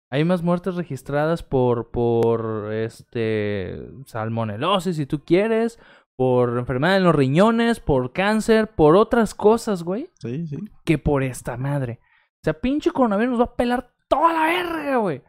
[0.09, 5.79] Hay más muertes registradas por, por, este, salmonelosis, si tú quieres,
[6.15, 10.57] por enfermedad en los riñones, por cáncer, por otras cosas, güey, Sí, sí.
[10.85, 11.99] que por esta madre.
[12.03, 15.21] O sea, pinche coronavirus nos va a pelar toda la verga, güey.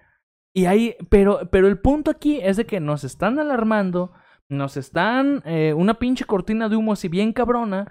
[0.52, 4.12] Y ahí, pero, pero el punto aquí es de que nos están alarmando,
[4.48, 7.90] nos están, eh, una pinche cortina de humo así bien cabrona,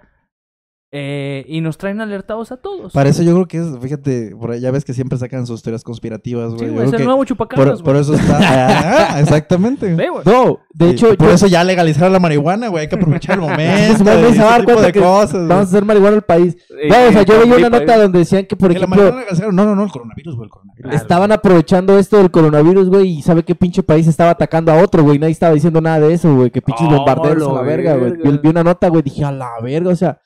[0.96, 2.94] eh, y nos traen alertados a todos.
[2.94, 5.64] Para eso yo creo que es, fíjate, por ahí ya ves que siempre sacan sus
[5.64, 6.60] teorías conspirativas, güey.
[6.60, 8.02] Sí, Yo güey, es el que nuevo por, chupacabras, por güey.
[8.02, 8.38] eso está.
[9.16, 9.94] Ah, exactamente.
[9.96, 10.08] Güey.
[10.26, 12.84] No, de Sí, hecho, por yo- eso ya legalizaron la marihuana, güey.
[12.84, 14.04] Hay que aprovechar el momento.
[14.10, 15.48] A dar cuenta de que cosas.
[15.48, 16.56] vamos a hacer marihuana al país.
[16.70, 18.98] Eh, No, o sea, yo veía una nota donde decían que, por Que la ejemplo,
[18.98, 19.56] marihuana legalizaron.
[19.56, 20.84] No, no, no, el coronavirus, güey, el coronavirus.
[20.84, 20.98] Claro.
[20.98, 25.02] estaban aprovechando esto del coronavirus, güey, y sabe qué pinche país estaba atacando a otro,
[25.04, 25.18] güey.
[25.18, 26.52] Nadie estaba diciendo nada de eso, güey.
[26.52, 28.14] Que pinches Oh, bombarderos a la la verga, güey.
[28.24, 30.20] Vi, vi una nota, güey, dije, a la verga, o sea,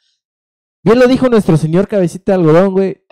[0.84, 3.04] Bien lo dijo nuestro señor cabecita de algodón, güey.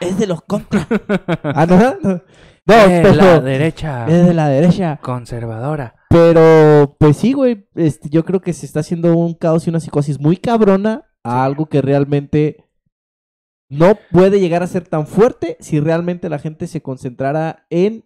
[0.00, 0.86] Es de los contras.
[1.42, 2.22] ah, no, no.
[2.66, 4.98] No, pero la derecha es de la derecha.
[5.02, 5.96] conservadora.
[6.08, 7.68] Pero, pues sí, güey.
[7.74, 11.44] Este, yo creo que se está haciendo un caos y una psicosis muy cabrona a
[11.44, 12.64] algo que realmente
[13.68, 18.04] no puede llegar a ser tan fuerte si realmente la gente se concentrara en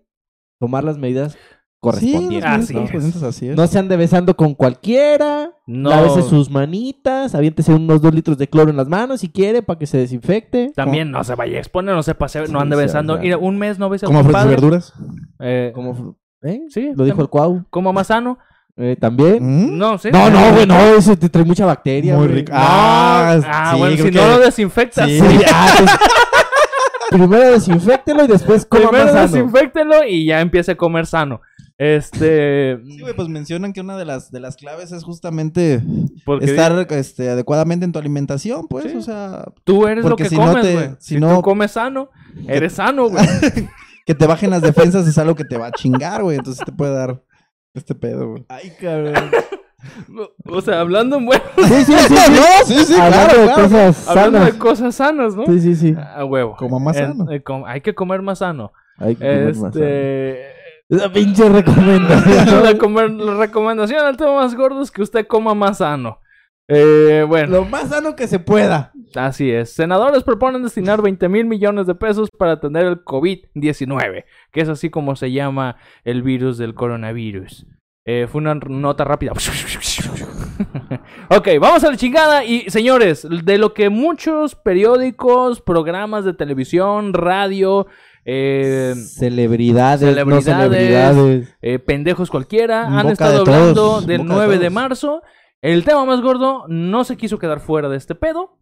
[0.60, 1.36] tomar las medidas
[1.80, 2.44] correspondientes.
[2.44, 2.80] así ¿no?
[2.80, 2.86] es.
[2.90, 3.56] correspondientes, así es.
[3.56, 5.52] No se ande besando con cualquiera.
[5.66, 5.90] No.
[5.90, 7.34] Lávese sus manitas.
[7.34, 10.72] Aviéntese unos dos litros de cloro en las manos si quiere para que se desinfecte.
[10.74, 13.18] También no se vaya a exponer, no se pase, no Sí, ande sí, besando.
[13.18, 14.56] Mira, un mes no besa a Como tu frutas y padre.
[14.56, 14.92] verduras.
[15.40, 16.62] Eh, Como, fru- ¿eh?
[16.68, 17.64] sí, Lo dijo el Cuau.
[17.70, 18.38] como más sano.
[18.80, 19.38] Eh, También.
[19.40, 19.76] ¿Mm?
[19.76, 20.08] No, sí.
[20.12, 20.78] No, no, güey, no.
[20.78, 22.16] Eso te trae mucha bacteria.
[22.16, 22.52] Muy rico.
[22.52, 22.58] No.
[22.60, 25.06] Ah, Ah, sí, bueno, si no que- lo desinfectas.
[25.08, 25.20] Sí.
[25.20, 25.40] sí.
[25.52, 25.90] Ah, pues,
[27.10, 29.26] Primero desinféctelo y después coma Primero más sano.
[29.32, 31.40] desinféctelo y ya empiece a comer sano.
[31.78, 32.78] Este.
[32.84, 35.80] Sí, güey, pues mencionan que una de las, de las claves es justamente
[36.24, 38.96] porque estar este, adecuadamente en tu alimentación, pues, Sí.
[38.96, 40.88] o sea, tú eres lo que si no comes, güey.
[40.98, 42.10] si Si, no- tú comes sano,
[42.48, 43.24] eres sano, güey.
[44.06, 46.72] que te bajen las defensas es algo que te va a chingar, güey, entonces te
[46.72, 47.22] puede dar
[47.74, 48.44] este pedo, güey.
[48.48, 49.14] Ay, cabrón.
[50.46, 51.98] o sea, hablando en bueno, Sí, sí, sí.
[52.08, 52.14] sí.
[52.30, 53.62] No, sí, sí, Hablando claro, de claro.
[53.62, 54.52] cosas hablando sanas.
[54.52, 55.46] de cosas sanas, ¿no?
[55.46, 55.96] Sí, sí, sí.
[55.96, 56.56] A huevo.
[56.56, 57.30] Coma más Eh, sano.
[57.30, 58.72] eh, com- hay que comer más sano.
[58.96, 59.84] Hay que comer más sano.
[60.88, 62.62] Esa pinche recomendación.
[62.64, 66.20] la, comer- la recomendación al tema más gordo es que usted coma más sano.
[66.70, 68.92] Eh, bueno, Lo más sano que se pueda.
[69.14, 69.72] así es.
[69.72, 74.90] Senadores proponen destinar 20 mil millones de pesos para atender el COVID-19, que es así
[74.90, 77.66] como se llama el virus del coronavirus.
[78.04, 79.32] Eh, fue una nota rápida.
[81.28, 82.44] ok, vamos a la chingada.
[82.44, 87.86] Y señores, de lo que muchos periódicos, programas de televisión, radio,
[88.30, 94.46] eh, celebridades, no celebridades, eh, pendejos cualquiera han boca estado de hablando del boca de
[94.48, 95.22] 9 de marzo.
[95.62, 98.58] El tema más gordo no se quiso quedar fuera de este pedo.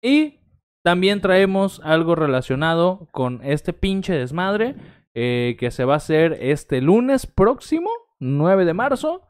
[0.00, 0.38] Y
[0.84, 4.76] también traemos algo relacionado con este pinche desmadre
[5.14, 7.90] eh, que se va a hacer este lunes próximo,
[8.20, 9.22] 9 de marzo.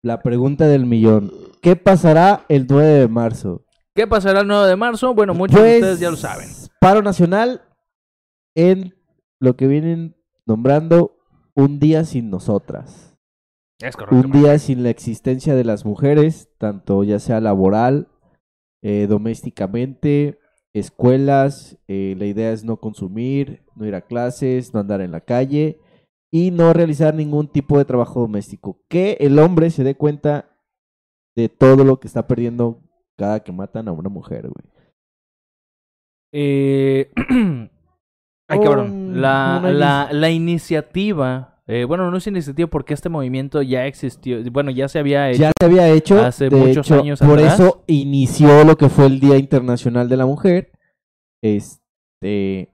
[0.00, 1.32] La pregunta del millón.
[1.60, 3.64] ¿Qué pasará el 9 de marzo?
[3.96, 5.12] ¿Qué pasará el 9 de marzo?
[5.12, 6.48] Bueno, muchos de Pues, ustedes ya lo saben.
[6.80, 7.62] Paro nacional
[8.56, 8.96] en
[9.38, 11.16] lo que vienen nombrando
[11.54, 13.16] un día sin nosotras.
[13.80, 14.16] Es correcto.
[14.16, 18.08] Un día sin la existencia de las mujeres, tanto ya sea laboral,
[18.82, 20.38] eh, domésticamente,
[20.72, 21.78] escuelas.
[21.86, 25.78] eh, la idea es no consumir, no ir a clases, no andar en la calle
[26.30, 28.80] y no realizar ningún tipo de trabajo doméstico.
[28.88, 30.58] Que el hombre se dé cuenta
[31.36, 32.82] de todo lo que está perdiendo
[33.16, 34.72] cada que matan a una mujer, güey.
[36.32, 37.10] Eh,
[38.48, 39.20] Ay, cabrón.
[39.20, 41.60] La, la, la iniciativa.
[41.66, 44.38] eh, bueno, no es iniciativa porque este movimiento ya existió.
[44.52, 45.40] Bueno, ya se había hecho.
[45.40, 46.20] Ya se había hecho.
[46.20, 47.54] hace de muchos hecho, años Por atrás.
[47.54, 50.70] eso inició lo que fue el Día Internacional de la Mujer.
[51.42, 52.70] Este.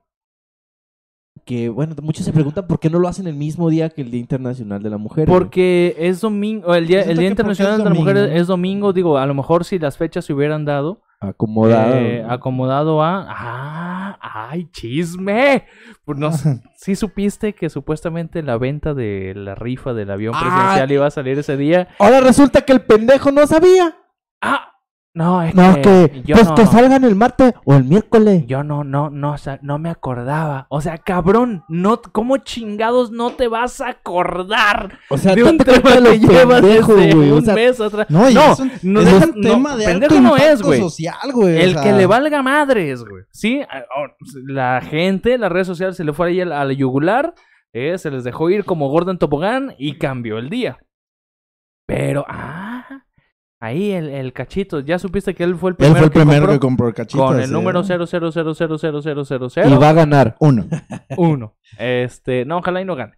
[1.44, 4.10] Que bueno, muchos se preguntan por qué no lo hacen el mismo día que el
[4.12, 5.26] Día Internacional de la Mujer.
[5.26, 5.38] güey.
[5.40, 6.74] Porque es domingo.
[6.74, 8.92] El día, el Resulta día Internacional de la Mujer es domingo.
[8.92, 11.00] Digo, a lo mejor si las fechas se hubieran dado.
[11.22, 11.94] Acomodado.
[11.96, 13.26] eh, acomodado a.
[13.28, 14.18] ¡Ah!
[14.50, 15.66] ¡Ay, chisme!
[16.04, 16.30] Pues no,
[16.76, 20.40] sí supiste que supuestamente la venta de la rifa del avión Ah.
[20.40, 21.88] presidencial iba a salir ese día.
[21.98, 23.96] Ahora resulta que el pendejo no sabía.
[24.40, 24.68] ¡Ah!
[25.14, 25.82] No, es No, que.
[25.82, 26.22] que.
[26.24, 28.44] yo Pues no- que salgan el martes o el miércoles.
[28.46, 30.66] Yo no, no, no, o sea, no me acordaba.
[30.70, 35.58] O sea, cabrón, no, ¿cómo chingados no te vas a acordar O sea, de un
[35.58, 38.06] tema lo que llevas pendejo, desde güey, o un sea, mes atrás?
[38.08, 40.62] No, no, es un, no, es deja- un no, tema de pendejo alto no es,
[40.62, 40.80] güey.
[40.80, 41.56] social, güey.
[41.56, 43.24] o El sea, que le valga madres, güey.
[43.32, 43.60] Sí,
[44.46, 47.34] la gente, las redes sociales se le fue ahí a la yugular,
[47.74, 50.78] eh, se les dejó ir como Gordon Tobogán y cambió el día.
[51.86, 52.91] Pero, ah,
[53.62, 56.18] ahí el, el cachito, ya supiste que él fue el Él primero, fue el que
[56.20, 57.24] primero compró que compró el cachito.
[57.26, 57.84] con el ese, número ¿eh?
[57.84, 59.70] 000000000.
[59.70, 60.36] Y va a ganar.
[60.40, 60.66] Uno.
[61.16, 61.54] Uno.
[61.78, 63.12] Este, no, ojalá y no gane.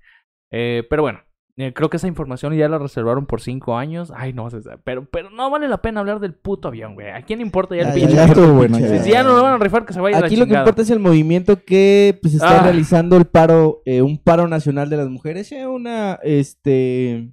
[0.50, 1.20] Eh, pero bueno,
[1.56, 4.12] eh, creo que esa información ya la reservaron por cinco años.
[4.14, 4.48] Ay, no,
[4.84, 7.10] pero, pero no vale la pena hablar del puto avión, güey.
[7.10, 8.76] ¿A quién le importa ya el Ya, pinche ya estuvo bueno.
[8.76, 9.02] Si ya.
[9.04, 10.82] ya no lo van a rifar, que se vaya a la Aquí lo que importa
[10.82, 12.62] es el movimiento que pues está Ah.
[12.64, 17.30] realizando el paro, eh, un paro nacional de las mujeres, eh, una este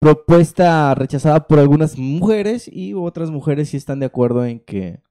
[0.00, 5.02] propuesta rechazada por algunas mujeres y otras mujeres sí están de acuerdo en que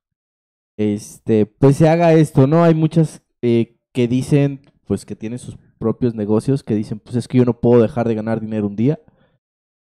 [0.77, 2.63] este pues se haga esto, ¿no?
[2.63, 7.27] Hay muchas eh, que dicen pues que tienen sus propios negocios, que dicen pues es
[7.27, 8.99] que yo no puedo dejar de ganar dinero un día.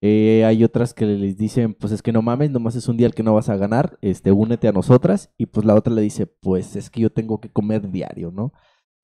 [0.02, 3.06] Eh, hay otras que les dicen, pues es que no mames, nomás es un día
[3.06, 5.32] el que no vas a ganar, este, únete a nosotras.
[5.38, 8.52] Y pues la otra le dice, pues es que yo tengo que comer diario, ¿no?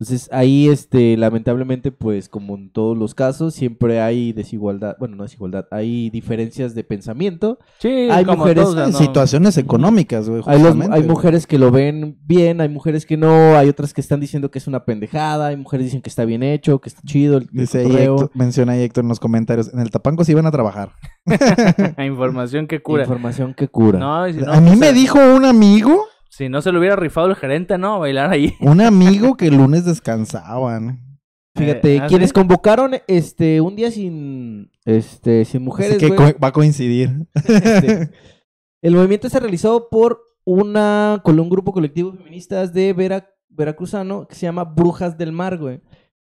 [0.03, 5.23] Entonces ahí, este, lamentablemente, pues como en todos los casos, siempre hay desigualdad, bueno, no
[5.23, 7.61] desigualdad, hay diferencias de pensamiento.
[7.79, 10.43] Sí, Hay como mujeres todos, o sea, En no- situaciones económicas, güey.
[10.47, 10.75] Hay, los-
[11.07, 14.59] mujeres que lo ven bien, hay mujeres que no, hay otras que están diciendo que
[14.59, 17.37] es una pendejada, hay mujeres que dicen que está bien hecho, que está chido.
[17.39, 17.93] El, el Dice ahí.
[18.09, 19.73] Héctor- menciona ahí Héctor en los comentarios.
[19.73, 20.91] En el Tapanco sí iban a trabajar.
[21.99, 23.03] Información que cura.
[23.05, 24.01] Información que cura.
[24.01, 26.97] No, y si no, a mí me dijo un amigo, Si no se lo hubiera
[26.97, 27.99] rifado el gerente, ¿no?
[28.01, 28.55] Bailar ahí.
[28.61, 31.19] un amigo que el lunes descansaban.
[31.55, 32.35] Fíjate, Eh, ¿ah, quienes sí?
[32.35, 37.27] convocaron este un día sin este sin mujeres, Así que güey, va a coincidir.
[37.35, 38.11] este,
[38.83, 44.27] el movimiento se realizó por una con un grupo colectivo de feministas de Vera, veracruzano
[44.27, 45.83] que se llama Brujas del Mar, güey.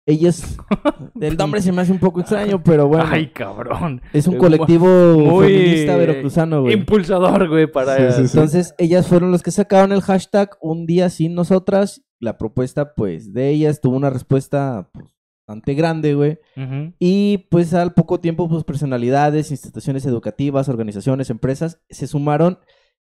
[0.09, 0.57] Ellas
[1.19, 4.01] el nombre se me hace un poco extraño, pero bueno, Ay, cabrón.
[4.13, 4.87] es un eh, colectivo
[5.17, 6.75] muy feminista veracruzano, güey.
[6.75, 7.97] Impulsador, güey, para...
[7.97, 8.37] Sí, sí, sí.
[8.37, 12.05] Entonces, ellas fueron los que sacaron el hashtag Un día sin nosotras.
[12.19, 15.13] La propuesta, pues, de ellas tuvo una respuesta pues,
[15.45, 16.39] bastante grande, güey.
[16.99, 22.59] Y pues al poco tiempo, pues personalidades, instituciones educativas, organizaciones, empresas, se sumaron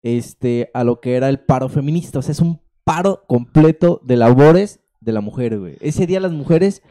[0.01, 2.19] este, a lo que era el paro feminista.
[2.19, 5.77] O sea, es un paro completo de labores de la mujer, güey.
[5.79, 6.81] Ese día las mujeres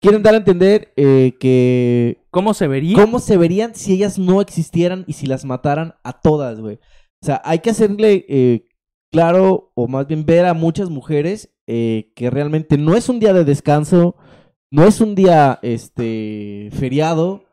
[0.00, 2.96] quieren dar a entender eh, que ¿Cómo se vería?
[2.96, 6.76] ¿Cómo se verían si ellas no existieran y si las mataran a todas, güey?
[7.22, 8.68] O sea, hay que hacerle eh,
[9.10, 13.32] claro, o más bien ver a muchas mujeres eh, que realmente no es un día
[13.32, 14.16] de descanso,
[14.70, 17.44] no es un día este feriado,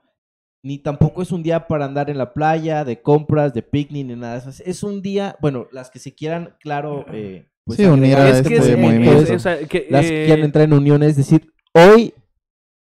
[0.63, 4.15] ni tampoco es un día para andar en la playa, de compras, de picnic, ni
[4.15, 4.63] nada de eso.
[4.63, 8.35] Es un día, bueno, las que se quieran, claro, eh, pues, Sí, unir a es
[8.37, 9.11] este que es, tipo de es- movimiento.
[9.11, 12.13] movimientos, o sea, que, las eh, que quieran entrar en uniones, es decir, hoy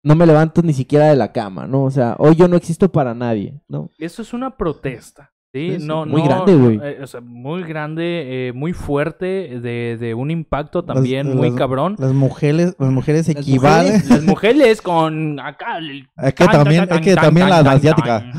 [0.02, 1.84] no me levanto ni siquiera de la cama, ¿no?
[1.84, 3.90] O sea, hoy yo no existo para nadie, ¿no?
[3.98, 5.30] Eso es una protesta.
[5.52, 6.80] Sí, no, muy no, grande, güey.
[6.82, 11.50] eh, o sea, muy grande, eh, muy fuerte, de, de un impacto Las- también muy
[11.50, 11.96] las- cabrón.
[11.98, 13.92] Las mujeres, las mujeres Las equivalen.
[13.94, 15.78] mujeres- Las mujeres con acá.
[15.78, 18.20] el- Es que tan, también- tan, es que tan, también tan, la tan, asiática.
[18.20, 18.32] tan.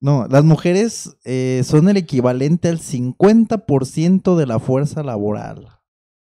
[0.00, 5.68] No, las mujeres eh, son el equivalente al 50% de la fuerza laboral.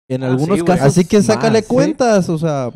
[0.08, 0.86] En Ah, algunos sí, casos.
[0.86, 1.74] Así que sácale más, ¿sí?
[1.74, 2.70] cuentas, o sea,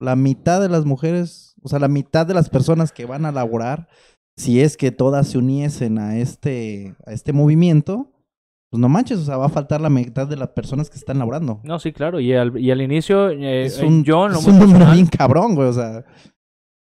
[0.00, 3.32] la mitad de las mujeres, o sea, la mitad de las personas que van a
[3.32, 3.88] laborar,
[4.36, 8.12] si es que todas se uniesen a este, a este movimiento,
[8.70, 11.18] pues no manches, o sea, va a faltar la mitad de las personas que están
[11.18, 11.60] laborando.
[11.64, 12.20] No, sí, claro.
[12.20, 14.68] Y al, y al inicio, eh, es eh, un, yo en lo es un número
[14.70, 16.04] personal, bien cabrón, güey, o sea.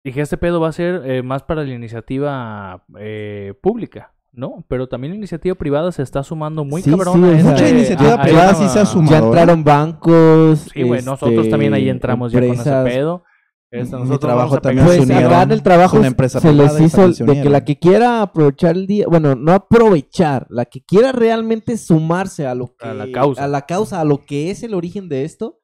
[0.08, 4.66] Dije, este pedo va a ser eh, más para la iniciativa eh, pública, ¿no?
[4.68, 8.14] Pero también la iniciativa privada se está sumando muy Sí, cabrón sí, este- Mucha iniciativa
[8.16, 9.12] a- privada sí se ha sumado.
[9.12, 9.26] Ya ¿eh?
[9.26, 10.68] entraron bancos.
[10.74, 12.86] Sí, güey, nosotros este, también ahí entramos ya con ese empresas.
[12.86, 13.24] pedo.
[13.70, 16.54] Este, Mi trabajo vamos a también Pues acá en el trabajo Es una empresa se
[16.54, 20.80] les hizo de que la que quiera aprovechar el día, bueno, no aprovechar, la que
[20.86, 23.44] quiera realmente sumarse a lo que A la causa.
[23.44, 25.58] a la causa, a lo que es el origen de esto,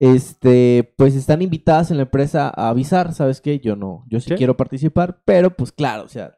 [0.00, 3.60] este, pues están invitadas en la empresa a avisar, ¿sabes qué?
[3.60, 6.36] Yo no, yo sí, quiero participar, pero pues claro, o sea,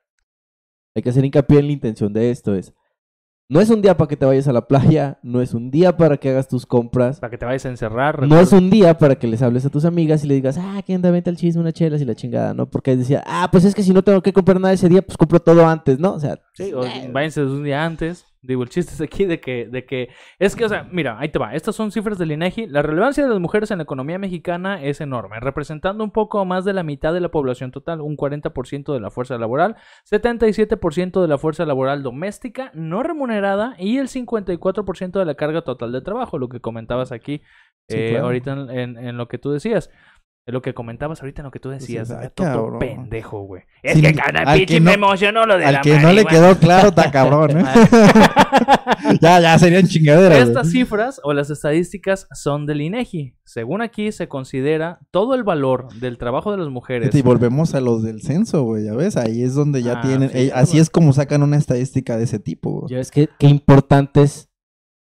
[0.95, 2.75] hay que hacer hincapié en la intención de esto es
[3.53, 5.95] no es un día para que te vayas a la playa, no es un día
[5.95, 8.27] para que hagas tus compras, Para que te vayas a encerrar.
[8.27, 10.81] no es un día para que les hables a tus amigas y le digas, ah,
[10.87, 12.71] que anda, vente al chisme, una chela y la chingada, ¿no?
[12.71, 15.19] Porque decía, ah, pues es que si no tengo que comprar nada ese día, pues
[15.19, 16.15] compro todo antes, ¿no?
[16.15, 18.25] O sea, Sí, o eh, váyanse un día antes.
[18.45, 20.09] Digo, el chiste es aquí de que, de que...
[20.41, 21.55] Es que, o sea, mira, ahí te va.
[21.55, 22.67] Estas son cifras del INEGI.
[22.67, 26.65] La relevancia de las mujeres en la economía mexicana es enorme, representando un poco más
[26.65, 29.77] de la mitad de la población total, un 40% de la fuerza laboral,
[30.11, 35.93] 77% de la fuerza laboral doméstica no remunerada y el 54% de la carga total
[35.93, 37.43] de trabajo, lo que comentabas aquí
[37.89, 38.27] Sí, eh, claro.
[38.27, 39.91] ahorita en, en- en lo que tú decías.
[40.45, 42.09] En lo que comentabas ahorita en lo que tú decías.
[42.09, 42.79] Dices, "Ay, todo cabrón".
[42.81, 43.63] pendejo, güey.
[43.81, 46.13] Es Sí, que cada al pinche no- me emocionó lo de Al la que no
[46.13, 47.65] le quedó claro, está cabrón, ¿eh?
[49.21, 50.39] ya, ya, serían chingaderas.
[50.39, 50.49] güey.
[50.49, 53.37] Estas cifras o las estadísticas son del INEGI.
[53.45, 57.15] Según aquí se considera todo el valor del trabajo de las mujeres.
[57.15, 60.31] Y volvemos a los del censo, güey, ya ves, ahí es donde ya Ah, tienen,
[60.31, 62.81] sí, eh, así es como sacan una estadística de ese tipo.
[62.81, 62.91] güey.
[62.91, 64.51] ya ves que qué importante es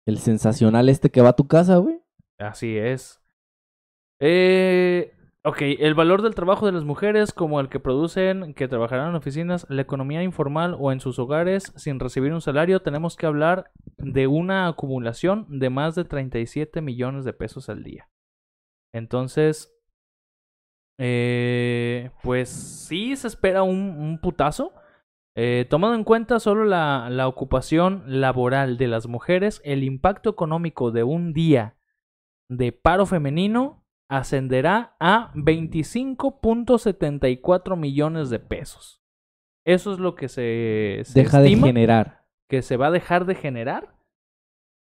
[0.07, 1.99] el sensacional este que va a tu casa, güey.
[2.39, 3.19] Así es.
[4.19, 5.11] Eh,
[5.47, 9.15] ok, el valor del trabajo de las mujeres como el que producen, que trabajarán en
[9.15, 13.71] oficinas, la economía informal o en sus hogares sin recibir un salario, tenemos que hablar
[13.97, 18.09] de una acumulación de más de 37 millones de pesos al día.
[18.93, 19.73] Entonces,
[20.99, 24.73] eh, pues sí se espera un, putazo.
[25.33, 31.03] Eh, tomando en cuenta solo la ocupación laboral de las mujeres, el impacto económico de
[31.03, 31.77] un día
[32.49, 39.01] de paro femenino ascenderá a 25.74 millones de pesos.
[39.66, 42.26] Eso es lo que se, se Deja de generar.
[42.49, 43.93] que se va a dejar de generar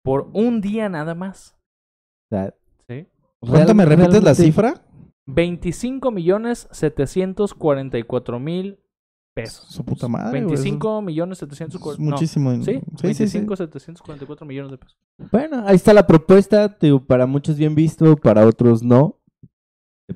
[0.03, 1.57] por un día nada más.
[2.29, 2.53] Sea,
[2.87, 3.07] ¿sí?
[3.41, 4.75] ¿Cuánto me repites la cifra?
[5.27, 8.79] 25 millones 744 mil
[9.41, 9.65] pesos.
[9.69, 12.51] Su puta madre, güey, 25 millones Es 744 muchísimo.
[12.51, 13.37] No, sí, sí, sí, sí.
[13.37, 14.97] 25 744 millones de pesos.
[15.31, 16.75] Bueno, ahí está la propuesta.
[16.79, 19.19] digo, para muchos bien visto, para otros no.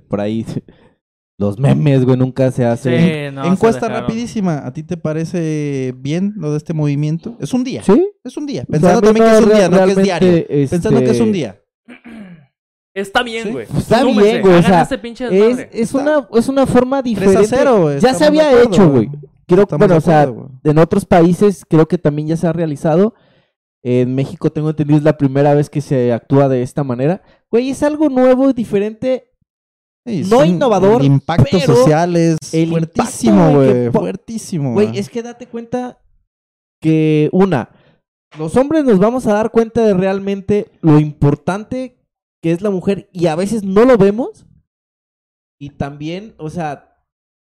[0.08, 0.46] Por ahí
[1.38, 3.00] los memes, güey, nunca se hacen.
[3.00, 4.02] Sí, no, se Encuesta dejaron.
[4.02, 4.66] rapidísima.
[4.66, 7.38] ¿A ti te parece bien lo de este movimiento?
[7.40, 7.84] Es un día.
[7.84, 8.12] ¿Sí?
[8.24, 8.64] Es un día.
[8.68, 10.46] O sea, Pensando a mí también que no, es un día, no que es diario.
[10.70, 11.60] Pensando que es un este, día.
[12.96, 13.52] Está bien, Sí.
[13.52, 13.66] güey.
[13.76, 17.16] Está Súmense, bien, güey, o sea, este pinche Es, es, una, es una forma 3
[17.16, 17.40] diferente.
[17.56, 18.00] a 0, güey.
[18.00, 19.10] ya se había acuerdo, hecho, güey.
[19.48, 20.48] Creo, Estamos bueno, o sea, güey.
[20.64, 23.14] en otros países creo que también ya se ha realizado.
[23.86, 27.22] En México tengo entendido es la primera vez que se actúa de esta manera.
[27.52, 29.30] Güey, es algo nuevo y diferente.
[30.06, 32.38] Sí, no innovador, Impactos pero sociales.
[32.54, 33.92] el fuertísimo, güey, güey.
[33.92, 34.74] Fuertísimo.
[34.74, 36.00] Güey, es que date cuenta
[36.82, 37.70] que una,
[38.38, 41.98] los hombres nos vamos a dar cuenta de realmente lo importante
[42.44, 44.46] que es la mujer y a veces no lo vemos.
[45.60, 46.98] Y también, o sea,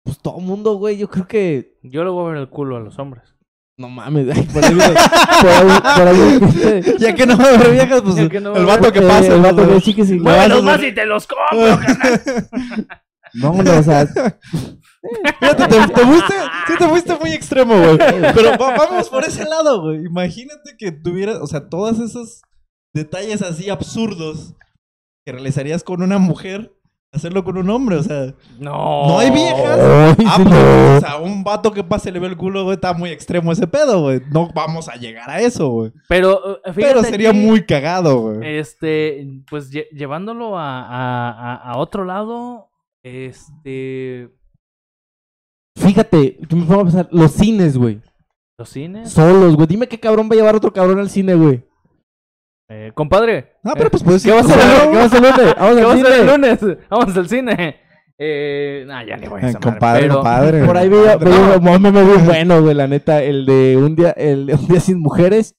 [0.03, 2.79] pues todo mundo, güey, yo creo que Yo le voy a ver el culo a
[2.79, 3.35] los hombres.
[3.77, 8.01] no mames, ay, por ahí, por ahí, por ahí, Ya que no a haber viejas,
[8.01, 9.27] pues no el vato que eh, pasa.
[9.35, 9.53] el ¿no?
[9.53, 12.87] vato que sí que sí, hacer- más y te los compro, carnal.
[13.35, 14.07] No, no, o sea,
[15.39, 16.33] Fíjate, te, te fuiste,
[16.67, 17.97] sí te fuiste muy extremo, güey.
[18.33, 20.03] Pero va- vamos por ese lado, güey.
[20.05, 22.41] Imagínate que tuvieras, o sea, todos esos
[22.93, 24.55] detalles así absurdos
[25.29, 26.73] que realizarías con una mujer,
[27.11, 29.07] hacerlo con un hombre, o sea, No.
[29.07, 29.79] no hay viejas.
[29.79, 30.97] Ay, Ah, sí, pues, no.
[30.97, 33.67] o sea, un vato que pase le ve el culo, güey, está muy extremo ese
[33.67, 34.21] pedo, güey.
[34.31, 35.91] No vamos a llegar a eso, güey.
[36.07, 38.57] Pero, eh, fíjate Pero sería muy cagado, güey.
[38.57, 42.69] Este, pues lle- llevándolo a, a, a, a otro lado,
[43.03, 44.29] este.
[45.77, 48.01] fíjate, yo me pongo a pensar, los cines, güey,
[48.57, 49.11] Los cines.
[49.11, 51.63] solos, güey, dime qué cabrón va a llevar otro cabrón al cine, güey.
[52.69, 53.53] Eh, compadre.
[53.63, 54.55] Ah, pero pues puedes ¿Qué va a hacer,
[54.91, 55.55] ¿Qué va a hacer el lunes?
[55.59, 56.31] Vamos ¿Qué al hacer el cine.
[56.31, 56.59] lunes?
[56.89, 57.75] Vamos al cine.
[58.21, 60.65] Eh, nah, ya le voy a Eh, madre, compadre, pero- compadre.
[60.65, 64.11] Por ahí veía, veía un meme muy bueno, güey, la neta, el de un día,
[64.11, 65.55] el de un día sin mujeres.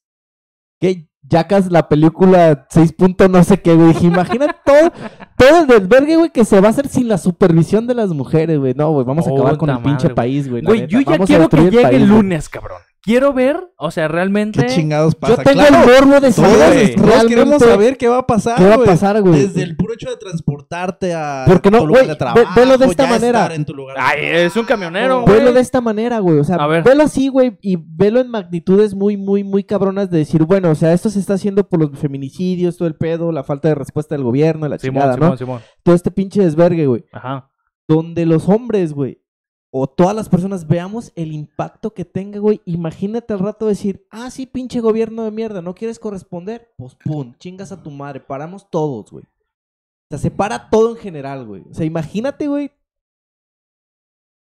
[0.78, 3.88] Que Jackas la película 6 punto no sé qué, güey.
[3.88, 4.92] Dije, imagina todo,
[5.36, 8.58] todo el desvergue, güey, que se va a hacer sin la supervisión de las mujeres,
[8.58, 8.74] güey.
[8.74, 10.14] No, güey, vamos a acabar con el pinche güey.
[10.14, 10.62] país, güey.
[10.62, 12.78] Güey, yo ya Vamos quiero que llegue país, el lunes, cabrón.
[13.02, 14.60] Quiero ver, o sea, realmente.
[14.60, 15.36] ¿Qué chingados pasa?
[15.36, 18.26] Yo tengo Claro, el morbo de todos, saber todos queremos realmente saber qué va a
[18.26, 19.40] pasar, qué va a pasar, güey.
[19.40, 22.60] Desde el puro hecho de transportarte a Porque no, tu lugar güey, de ve- trabajo,
[22.60, 23.38] velo de esta manera.
[23.40, 25.38] estar en tu lugar de Ay, es un camionero, Güey.
[25.38, 26.38] Velo de esta manera, güey.
[26.40, 26.82] O sea, A ver.
[26.84, 27.56] velo así, güey.
[27.62, 31.20] Y velo en magnitudes muy, muy, muy cabronas de decir, bueno, o sea, esto se
[31.20, 34.78] está haciendo por los feminicidios, todo el pedo, la falta de respuesta del gobierno, la
[34.78, 35.36] Simón, chingada, Simón, ¿no?
[35.38, 35.60] Simón.
[35.82, 37.04] Todo este pinche desvergue, güey.
[37.12, 37.50] Ajá.
[37.88, 39.19] Donde los hombres, güey,
[39.72, 42.60] o todas las personas veamos el impacto que tenga, güey.
[42.64, 46.72] Imagínate al rato decir, ah, sí, pinche gobierno de mierda, ¿no quieres corresponder?
[46.76, 49.24] Pues pum, chingas a tu madre, paramos todos, güey.
[49.24, 51.62] O sea, se para todo en general, güey.
[51.70, 52.72] O sea, imagínate, güey.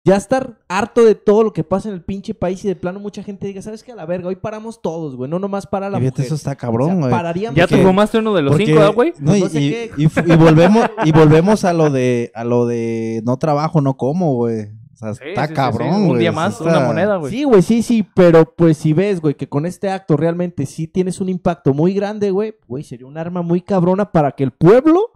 [0.04, 2.98] Ya estar harto de todo lo que pasa en el pinche país y de plano
[2.98, 3.92] mucha gente diga, ¿sabes qué?
[3.92, 5.30] A la verga, hoy paramos todos, güey.
[5.30, 6.26] No nomás para la Y fíjate, mujer.
[6.26, 7.10] eso está O sea, cabrón, güey.
[7.12, 9.12] pararíamos ¿Ya te fumaste uno de los Porque- cinco, ¿eh, güey?
[9.20, 13.36] No, y, No sé y- volvemos, y volvemos a lo de, a lo de no
[13.36, 14.72] trabajo, no como, güey.
[15.02, 16.10] O sea, Sí, está sí, cabrón, güey.
[16.12, 17.30] Un día más, está- una moneda, güey.
[17.32, 20.86] Sí, güey, sí, sí, pero pues si ves, güey, que con este acto realmente sí
[20.86, 24.52] tienes un impacto muy grande, güey, güey, sería un arma muy cabrona para que el
[24.52, 25.10] pueblo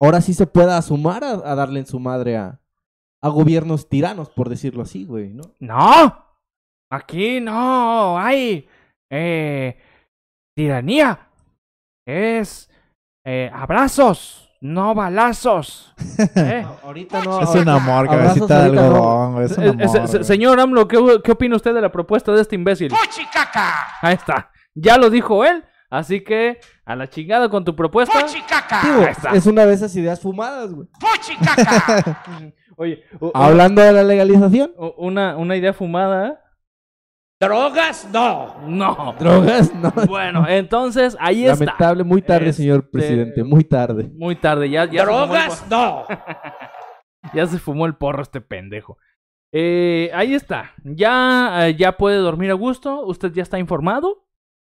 [0.00, 2.60] ahora sí se pueda sumar a, a darle en su madre a,
[3.22, 5.44] a gobiernos tiranos, por decirlo así, güey, ¿no?
[5.60, 6.26] No.
[6.90, 8.68] Aquí no hay
[9.10, 9.78] eh,
[10.56, 11.28] tiranía.
[12.06, 12.68] Es
[13.24, 15.92] eh, abrazos, no balazos.
[16.36, 16.64] ¿eh?
[16.84, 17.40] Ahorita no.
[17.42, 18.80] Es un amor, cabecita de no.
[18.82, 19.46] algodón, güey.
[19.46, 22.40] Es un Eh, eh, amor, señor AMLO, ¿qué, ¿qué opina usted de la propuesta de
[22.42, 22.92] este imbécil?
[24.02, 24.50] Ahí está.
[24.74, 25.64] Ya lo dijo él.
[25.90, 28.18] Así que a la chingada con tu propuesta.
[28.82, 29.30] Digo, Ahí está.
[29.32, 30.88] es una de esas ideas fumadas, güey.
[32.76, 34.72] Oye, u- Hablando de la legalización.
[34.96, 36.41] una, una idea fumada.
[37.42, 38.08] ¿Drogas?
[38.12, 38.54] No.
[38.68, 39.16] No.
[39.18, 39.92] Drogas, no.
[40.06, 41.64] Bueno, entonces ahí está.
[41.64, 44.08] Lamentable, muy tarde, señor Este, presidente, muy tarde.
[44.14, 45.64] Muy tarde, ya, ya, ¿Drogas?
[45.68, 46.04] No.
[47.34, 48.96] ya se fumó el porro este pendejo.
[49.50, 50.70] Eh, ahí está.
[50.84, 53.04] Ya, eh, ya puede dormir a gusto.
[53.04, 54.24] ¿Usted ya está informado?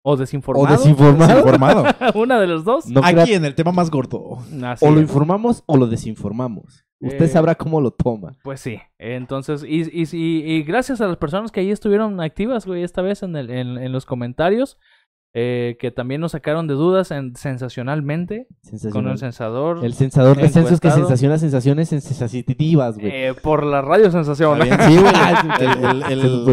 [0.03, 0.77] ¿O O desinformado?
[0.77, 1.27] desinformado.
[1.27, 1.85] desinformado.
[2.15, 2.87] Una de los dos.
[2.87, 4.41] No Aquí en el tema más gordo.
[4.63, 6.85] Así o lo informamos o lo desinformamos.
[7.01, 8.37] Usted Eh, sabrá cómo lo toma.
[8.43, 12.67] Pues sí, entonces, y, y, y- y gracias a las personas que ahí estuvieron activas,
[12.67, 14.79] güey, esta vez en, el, en, en los comentarios,
[15.35, 18.49] eh, que también nos sacaron de dudas en, sensacionalmente
[18.91, 23.11] con el censador, El sensador de censos que sensaciona sensaciones sensacionativas, güey.
[23.13, 24.59] eh, por la radio sensación.
[24.59, 25.13] Bien, sí, güey.
[25.61, 26.03] El-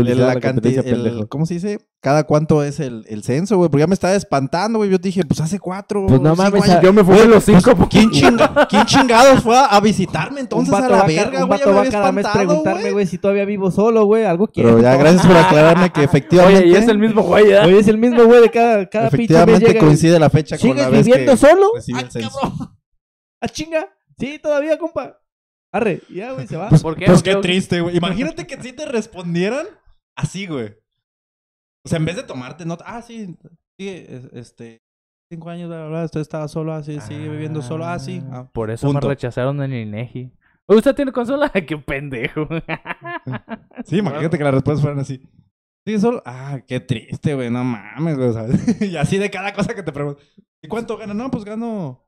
[0.05, 1.27] el- la la canti- competencia, el- pendejo.
[1.27, 1.79] ¿Cómo se dice?
[2.05, 3.67] Cada cuánto es el, el censo, güey.
[3.67, 4.91] Porque ya me estaba espantando, güey.
[4.91, 6.05] Yo dije, pues hace cuatro.
[6.05, 6.75] Pues no cinco mames, años.
[6.75, 7.87] a- Yo me fui a los cinco.
[7.89, 11.39] ¿Quién, chinga- quién chingados fue a, a visitarme entonces un a la verga, güey?
[11.39, 13.07] Ya vato me va había cada mes preguntarme, güey.
[13.07, 14.23] si todavía vivo solo, güey.
[14.25, 14.69] Algo quiero.
[14.69, 16.59] Pero ya, gracias por aclararme que efectivamente.
[16.61, 17.59] Oye, y es el mismo güey, ¿eh?
[17.65, 19.79] Oye, es el mismo güey de cada, cada Efectivamente llega.
[19.79, 21.71] coincide la fecha con la ¿Sigues vez viviendo que solo?
[21.73, 22.29] recibí el ¡Ah, censo.
[22.39, 22.77] cabrón!
[23.41, 23.87] ¡Ah, chinga!
[24.19, 25.17] Sí, todavía, compa.
[25.73, 26.69] Arre, ya, güey, se va.
[26.69, 27.05] ¿Por qué?
[27.07, 27.41] Pues ¿Por qué qué?
[27.41, 27.97] triste, güey.
[27.97, 29.65] Imagínate que si te respondieran
[30.15, 30.75] así, güey.
[31.85, 32.83] O sea, en vez de tomarte nota.
[32.87, 33.37] Ah, sí.
[33.79, 34.81] Sí, es- este.
[35.31, 36.05] Cinco años, bla, bla, bla.
[36.05, 38.21] Usted estaba solo, así, sigue viviendo solo, ah, sí.
[38.31, 38.47] Ah.
[38.51, 39.07] Por eso Punto.
[39.07, 40.31] me rechazaron en el INEGI.
[40.67, 41.49] ¿Usted tiene consola?
[41.67, 42.47] ¡Qué pendejo!
[43.85, 45.21] Sí, imagínate que las respuestas fueran así.
[45.85, 46.21] Sí, solo.
[46.25, 47.51] Ah, qué triste, güey.
[47.51, 48.81] No mames, güey, ¿sabes?
[48.91, 50.21] y así de cada cosa que te pregunto.
[50.61, 51.13] ¿Y cuánto gana?
[51.13, 52.03] No, pues gano.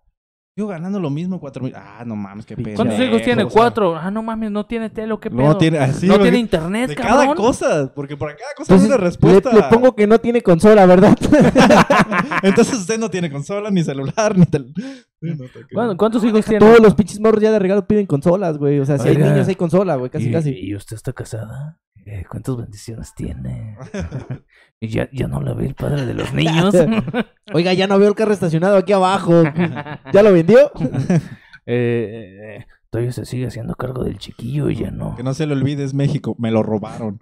[0.57, 1.71] Yo ganando lo mismo, cuatro mil.
[1.75, 2.75] Ah, no mames, qué pena.
[2.75, 3.45] ¿Cuántos hijos tiene?
[3.45, 3.95] Cuatro.
[3.95, 5.43] Ah, no mames, no tiene telo, qué pedo.
[5.43, 7.17] No tiene, así, no tiene internet, De cabrón.
[7.17, 9.51] cada cosa, porque por cada cosa hay Entonces, una respuesta.
[9.53, 11.15] le, le pongo que no tiene consola, ¿verdad?
[12.41, 14.73] Entonces usted no tiene consola, ni celular, ni tel...
[15.21, 15.45] No.
[15.73, 16.59] Bueno, ¿Cuántos hijos tiene?
[16.59, 18.79] Todos los pinches morros ya de regalo piden consolas, güey.
[18.79, 20.51] O sea, si hay niños hay consola, güey, casi, ¿Y, casi.
[20.57, 21.79] ¿Y usted está casada?
[22.03, 23.77] Eh, ¿Cuántas bendiciones tiene?
[24.79, 26.73] ¿Y ya, ya no la ve el padre de los niños?
[27.53, 29.43] Oiga, ya no veo el carro estacionado aquí abajo.
[30.13, 30.71] ¿Ya lo vendió?
[31.65, 35.15] Eh, eh, todavía se sigue haciendo cargo del chiquillo y ya no.
[35.15, 36.35] Que no se le olvide, es México.
[36.37, 37.19] Me lo robaron.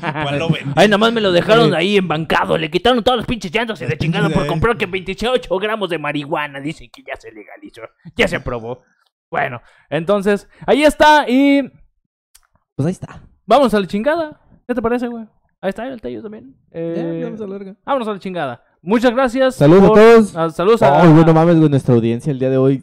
[0.00, 0.72] ¿Cuál lo vendí?
[0.74, 2.58] Ay, nada más me lo dejaron ahí embancado.
[2.58, 5.98] Le quitaron todos los pinches llantos y le chingaron por comprar que 28 gramos de
[5.98, 6.60] marihuana.
[6.60, 7.82] Dicen que ya se legalizó.
[8.16, 8.82] Ya se aprobó.
[9.30, 11.24] Bueno, entonces, ahí está.
[11.28, 11.62] Y
[12.74, 13.22] Pues ahí está.
[13.46, 14.40] vamos a la chingada.
[14.68, 15.24] ¿Qué te parece, güey?
[15.60, 16.54] Ahí está el Tello también.
[16.70, 17.76] Eh, vamos a la verga.
[17.84, 18.62] vámonos a la chingada.
[18.82, 19.54] Muchas gracias.
[19.56, 20.36] Saludos por- a todos.
[20.36, 21.02] ah, saludos a.
[21.02, 22.82] Ay, bueno, mames, güey, nuestra audiencia el día de hoy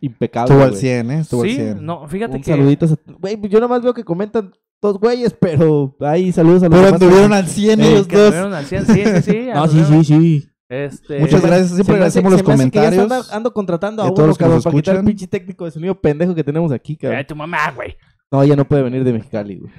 [0.00, 0.50] impecable.
[0.52, 0.80] Estuvo al güey.
[0.80, 1.18] 100, ¿eh?
[1.20, 1.84] Estuvo al Sí, 100.
[1.84, 2.50] no, fíjate Un que.
[2.50, 2.86] saludito.
[2.86, 6.78] a- Güey, pues yo nomás veo que comentan dos güeyes, pero ahí saludos a los
[6.80, 8.26] Pero anduvieron al 100 Eh, ellos que dos.
[8.26, 9.38] anduvieron al 100, Sí, sí, sí.
[9.54, 10.04] No, sí, anduvieron.
[10.04, 10.46] sí, sí.
[10.68, 13.02] Este, Muchas gracias, se siempre agradecemos los se me hace que ya comentarios.
[13.20, 15.06] anda- ando contratando a uno, todos los que cabrón, nos para quitar el escuchan.
[15.16, 17.26] pinche técnico de sonido pendejo que tenemos aquí, Ay, cabrón.
[17.26, 17.96] tu mamá, güey.
[18.32, 19.72] No, ya no puede venir de Mexicali, güey.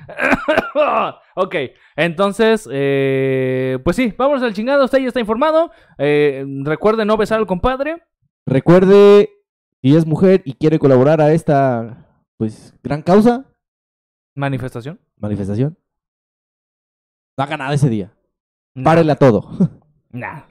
[1.36, 1.56] ok,
[1.96, 4.84] entonces, eh, pues sí, vamos al chingado.
[4.84, 5.72] Usted ya está informado.
[5.98, 8.04] Eh, recuerde no besar al compadre.
[8.46, 9.30] Recuerde,
[9.82, 13.46] si es mujer y quiere colaborar a esta, pues, gran causa,
[14.36, 15.00] Manifestación.
[15.18, 15.78] manifestación,
[17.38, 18.14] no haga nada ese día.
[18.76, 19.50] Nah, Párele a todo.
[20.12, 20.44] nah.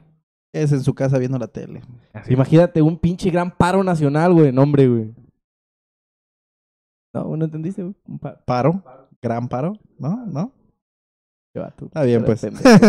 [0.53, 1.83] Es en su casa viendo la tele.
[2.13, 2.33] Así.
[2.33, 4.53] Imagínate un pinche gran paro nacional, güey.
[4.53, 5.15] No, hombre, güey.
[7.13, 7.83] No, ¿no entendiste?
[7.83, 8.83] Un pa- Paro.
[9.23, 9.73] Gran paro.
[9.99, 10.25] ¿No?
[10.27, 10.53] ¿No?
[11.53, 12.45] Está bien, pues.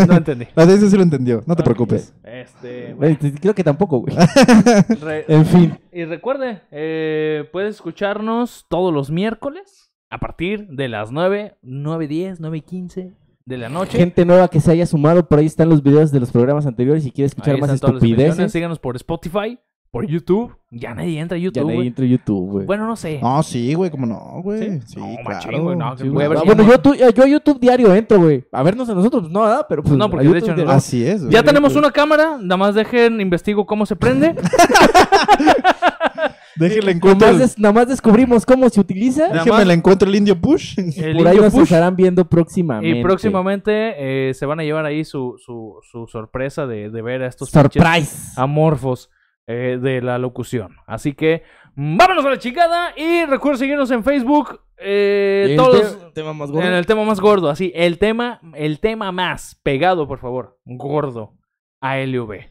[0.07, 0.45] No entendí.
[0.55, 1.41] La audiencia sí lo entendió.
[1.47, 2.13] No te preocupes.
[2.24, 2.95] Este,
[3.41, 4.15] Creo que tampoco, güey.
[5.28, 5.80] En fin.
[5.91, 12.39] y recuerde, eh, puedes escucharnos todos los miércoles a partir de las 9, 9, 10,
[12.39, 13.13] 9, 15
[13.45, 13.97] de la noche.
[13.97, 17.03] Gente nueva que se haya sumado, por ahí están los videos de los programas anteriores
[17.03, 18.51] si quiere escuchar Ahí más estupideces.
[18.51, 19.57] Síganos por Spotify,
[19.91, 20.55] por YouTube.
[20.73, 21.63] Ya nadie entra a Ya YouTube.
[21.63, 21.87] nadie güey.
[21.89, 22.65] entra a YouTube, güey.
[22.65, 23.19] Bueno, no sé.
[23.21, 24.79] No, sí, güey, cómo no, güey.
[24.79, 24.81] ¿Sí?
[24.87, 25.27] Sí, No, claro.
[25.45, 26.25] machín, güey, no, Sí, que güey.
[26.27, 28.45] Ah, bueno, no- yo, tu- yo a YouTube diario entro, güey.
[28.53, 29.65] A vernos a nosotros, pues no, ¿verdad?
[29.67, 29.95] Pero pues.
[29.97, 31.33] No, porque a de hecho diario- Así es, güey.
[31.33, 34.33] Ya tenemos una cámara, nada más dejen, investigo cómo se prende.
[36.55, 37.27] Déjenle Nada encuentro.
[37.27, 39.21] más, el- des- nada más descubrimos cómo se utiliza.
[39.23, 40.77] Nada Déjenme más- le encuentro el indio Bush.
[40.77, 41.63] El Por ahí indio nos push.
[41.63, 42.99] estarán viendo próximamente.
[42.99, 47.23] Y próximamente eh, se van a llevar ahí su, su, su sorpresa de, de ver
[47.23, 48.31] a estos Surprise.
[48.37, 49.09] amorfos
[49.47, 50.75] eh, de la locución.
[50.87, 51.43] Así que
[51.75, 54.61] vámonos a la chingada y recuerden seguirnos en Facebook.
[54.77, 56.67] eh, todos te- tema más gordo.
[56.67, 61.33] en el tema más gordo, así, el tema, el tema más pegado, por favor, gordo
[61.81, 62.49] a LV.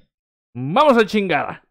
[0.54, 1.62] Vamos a la chingada.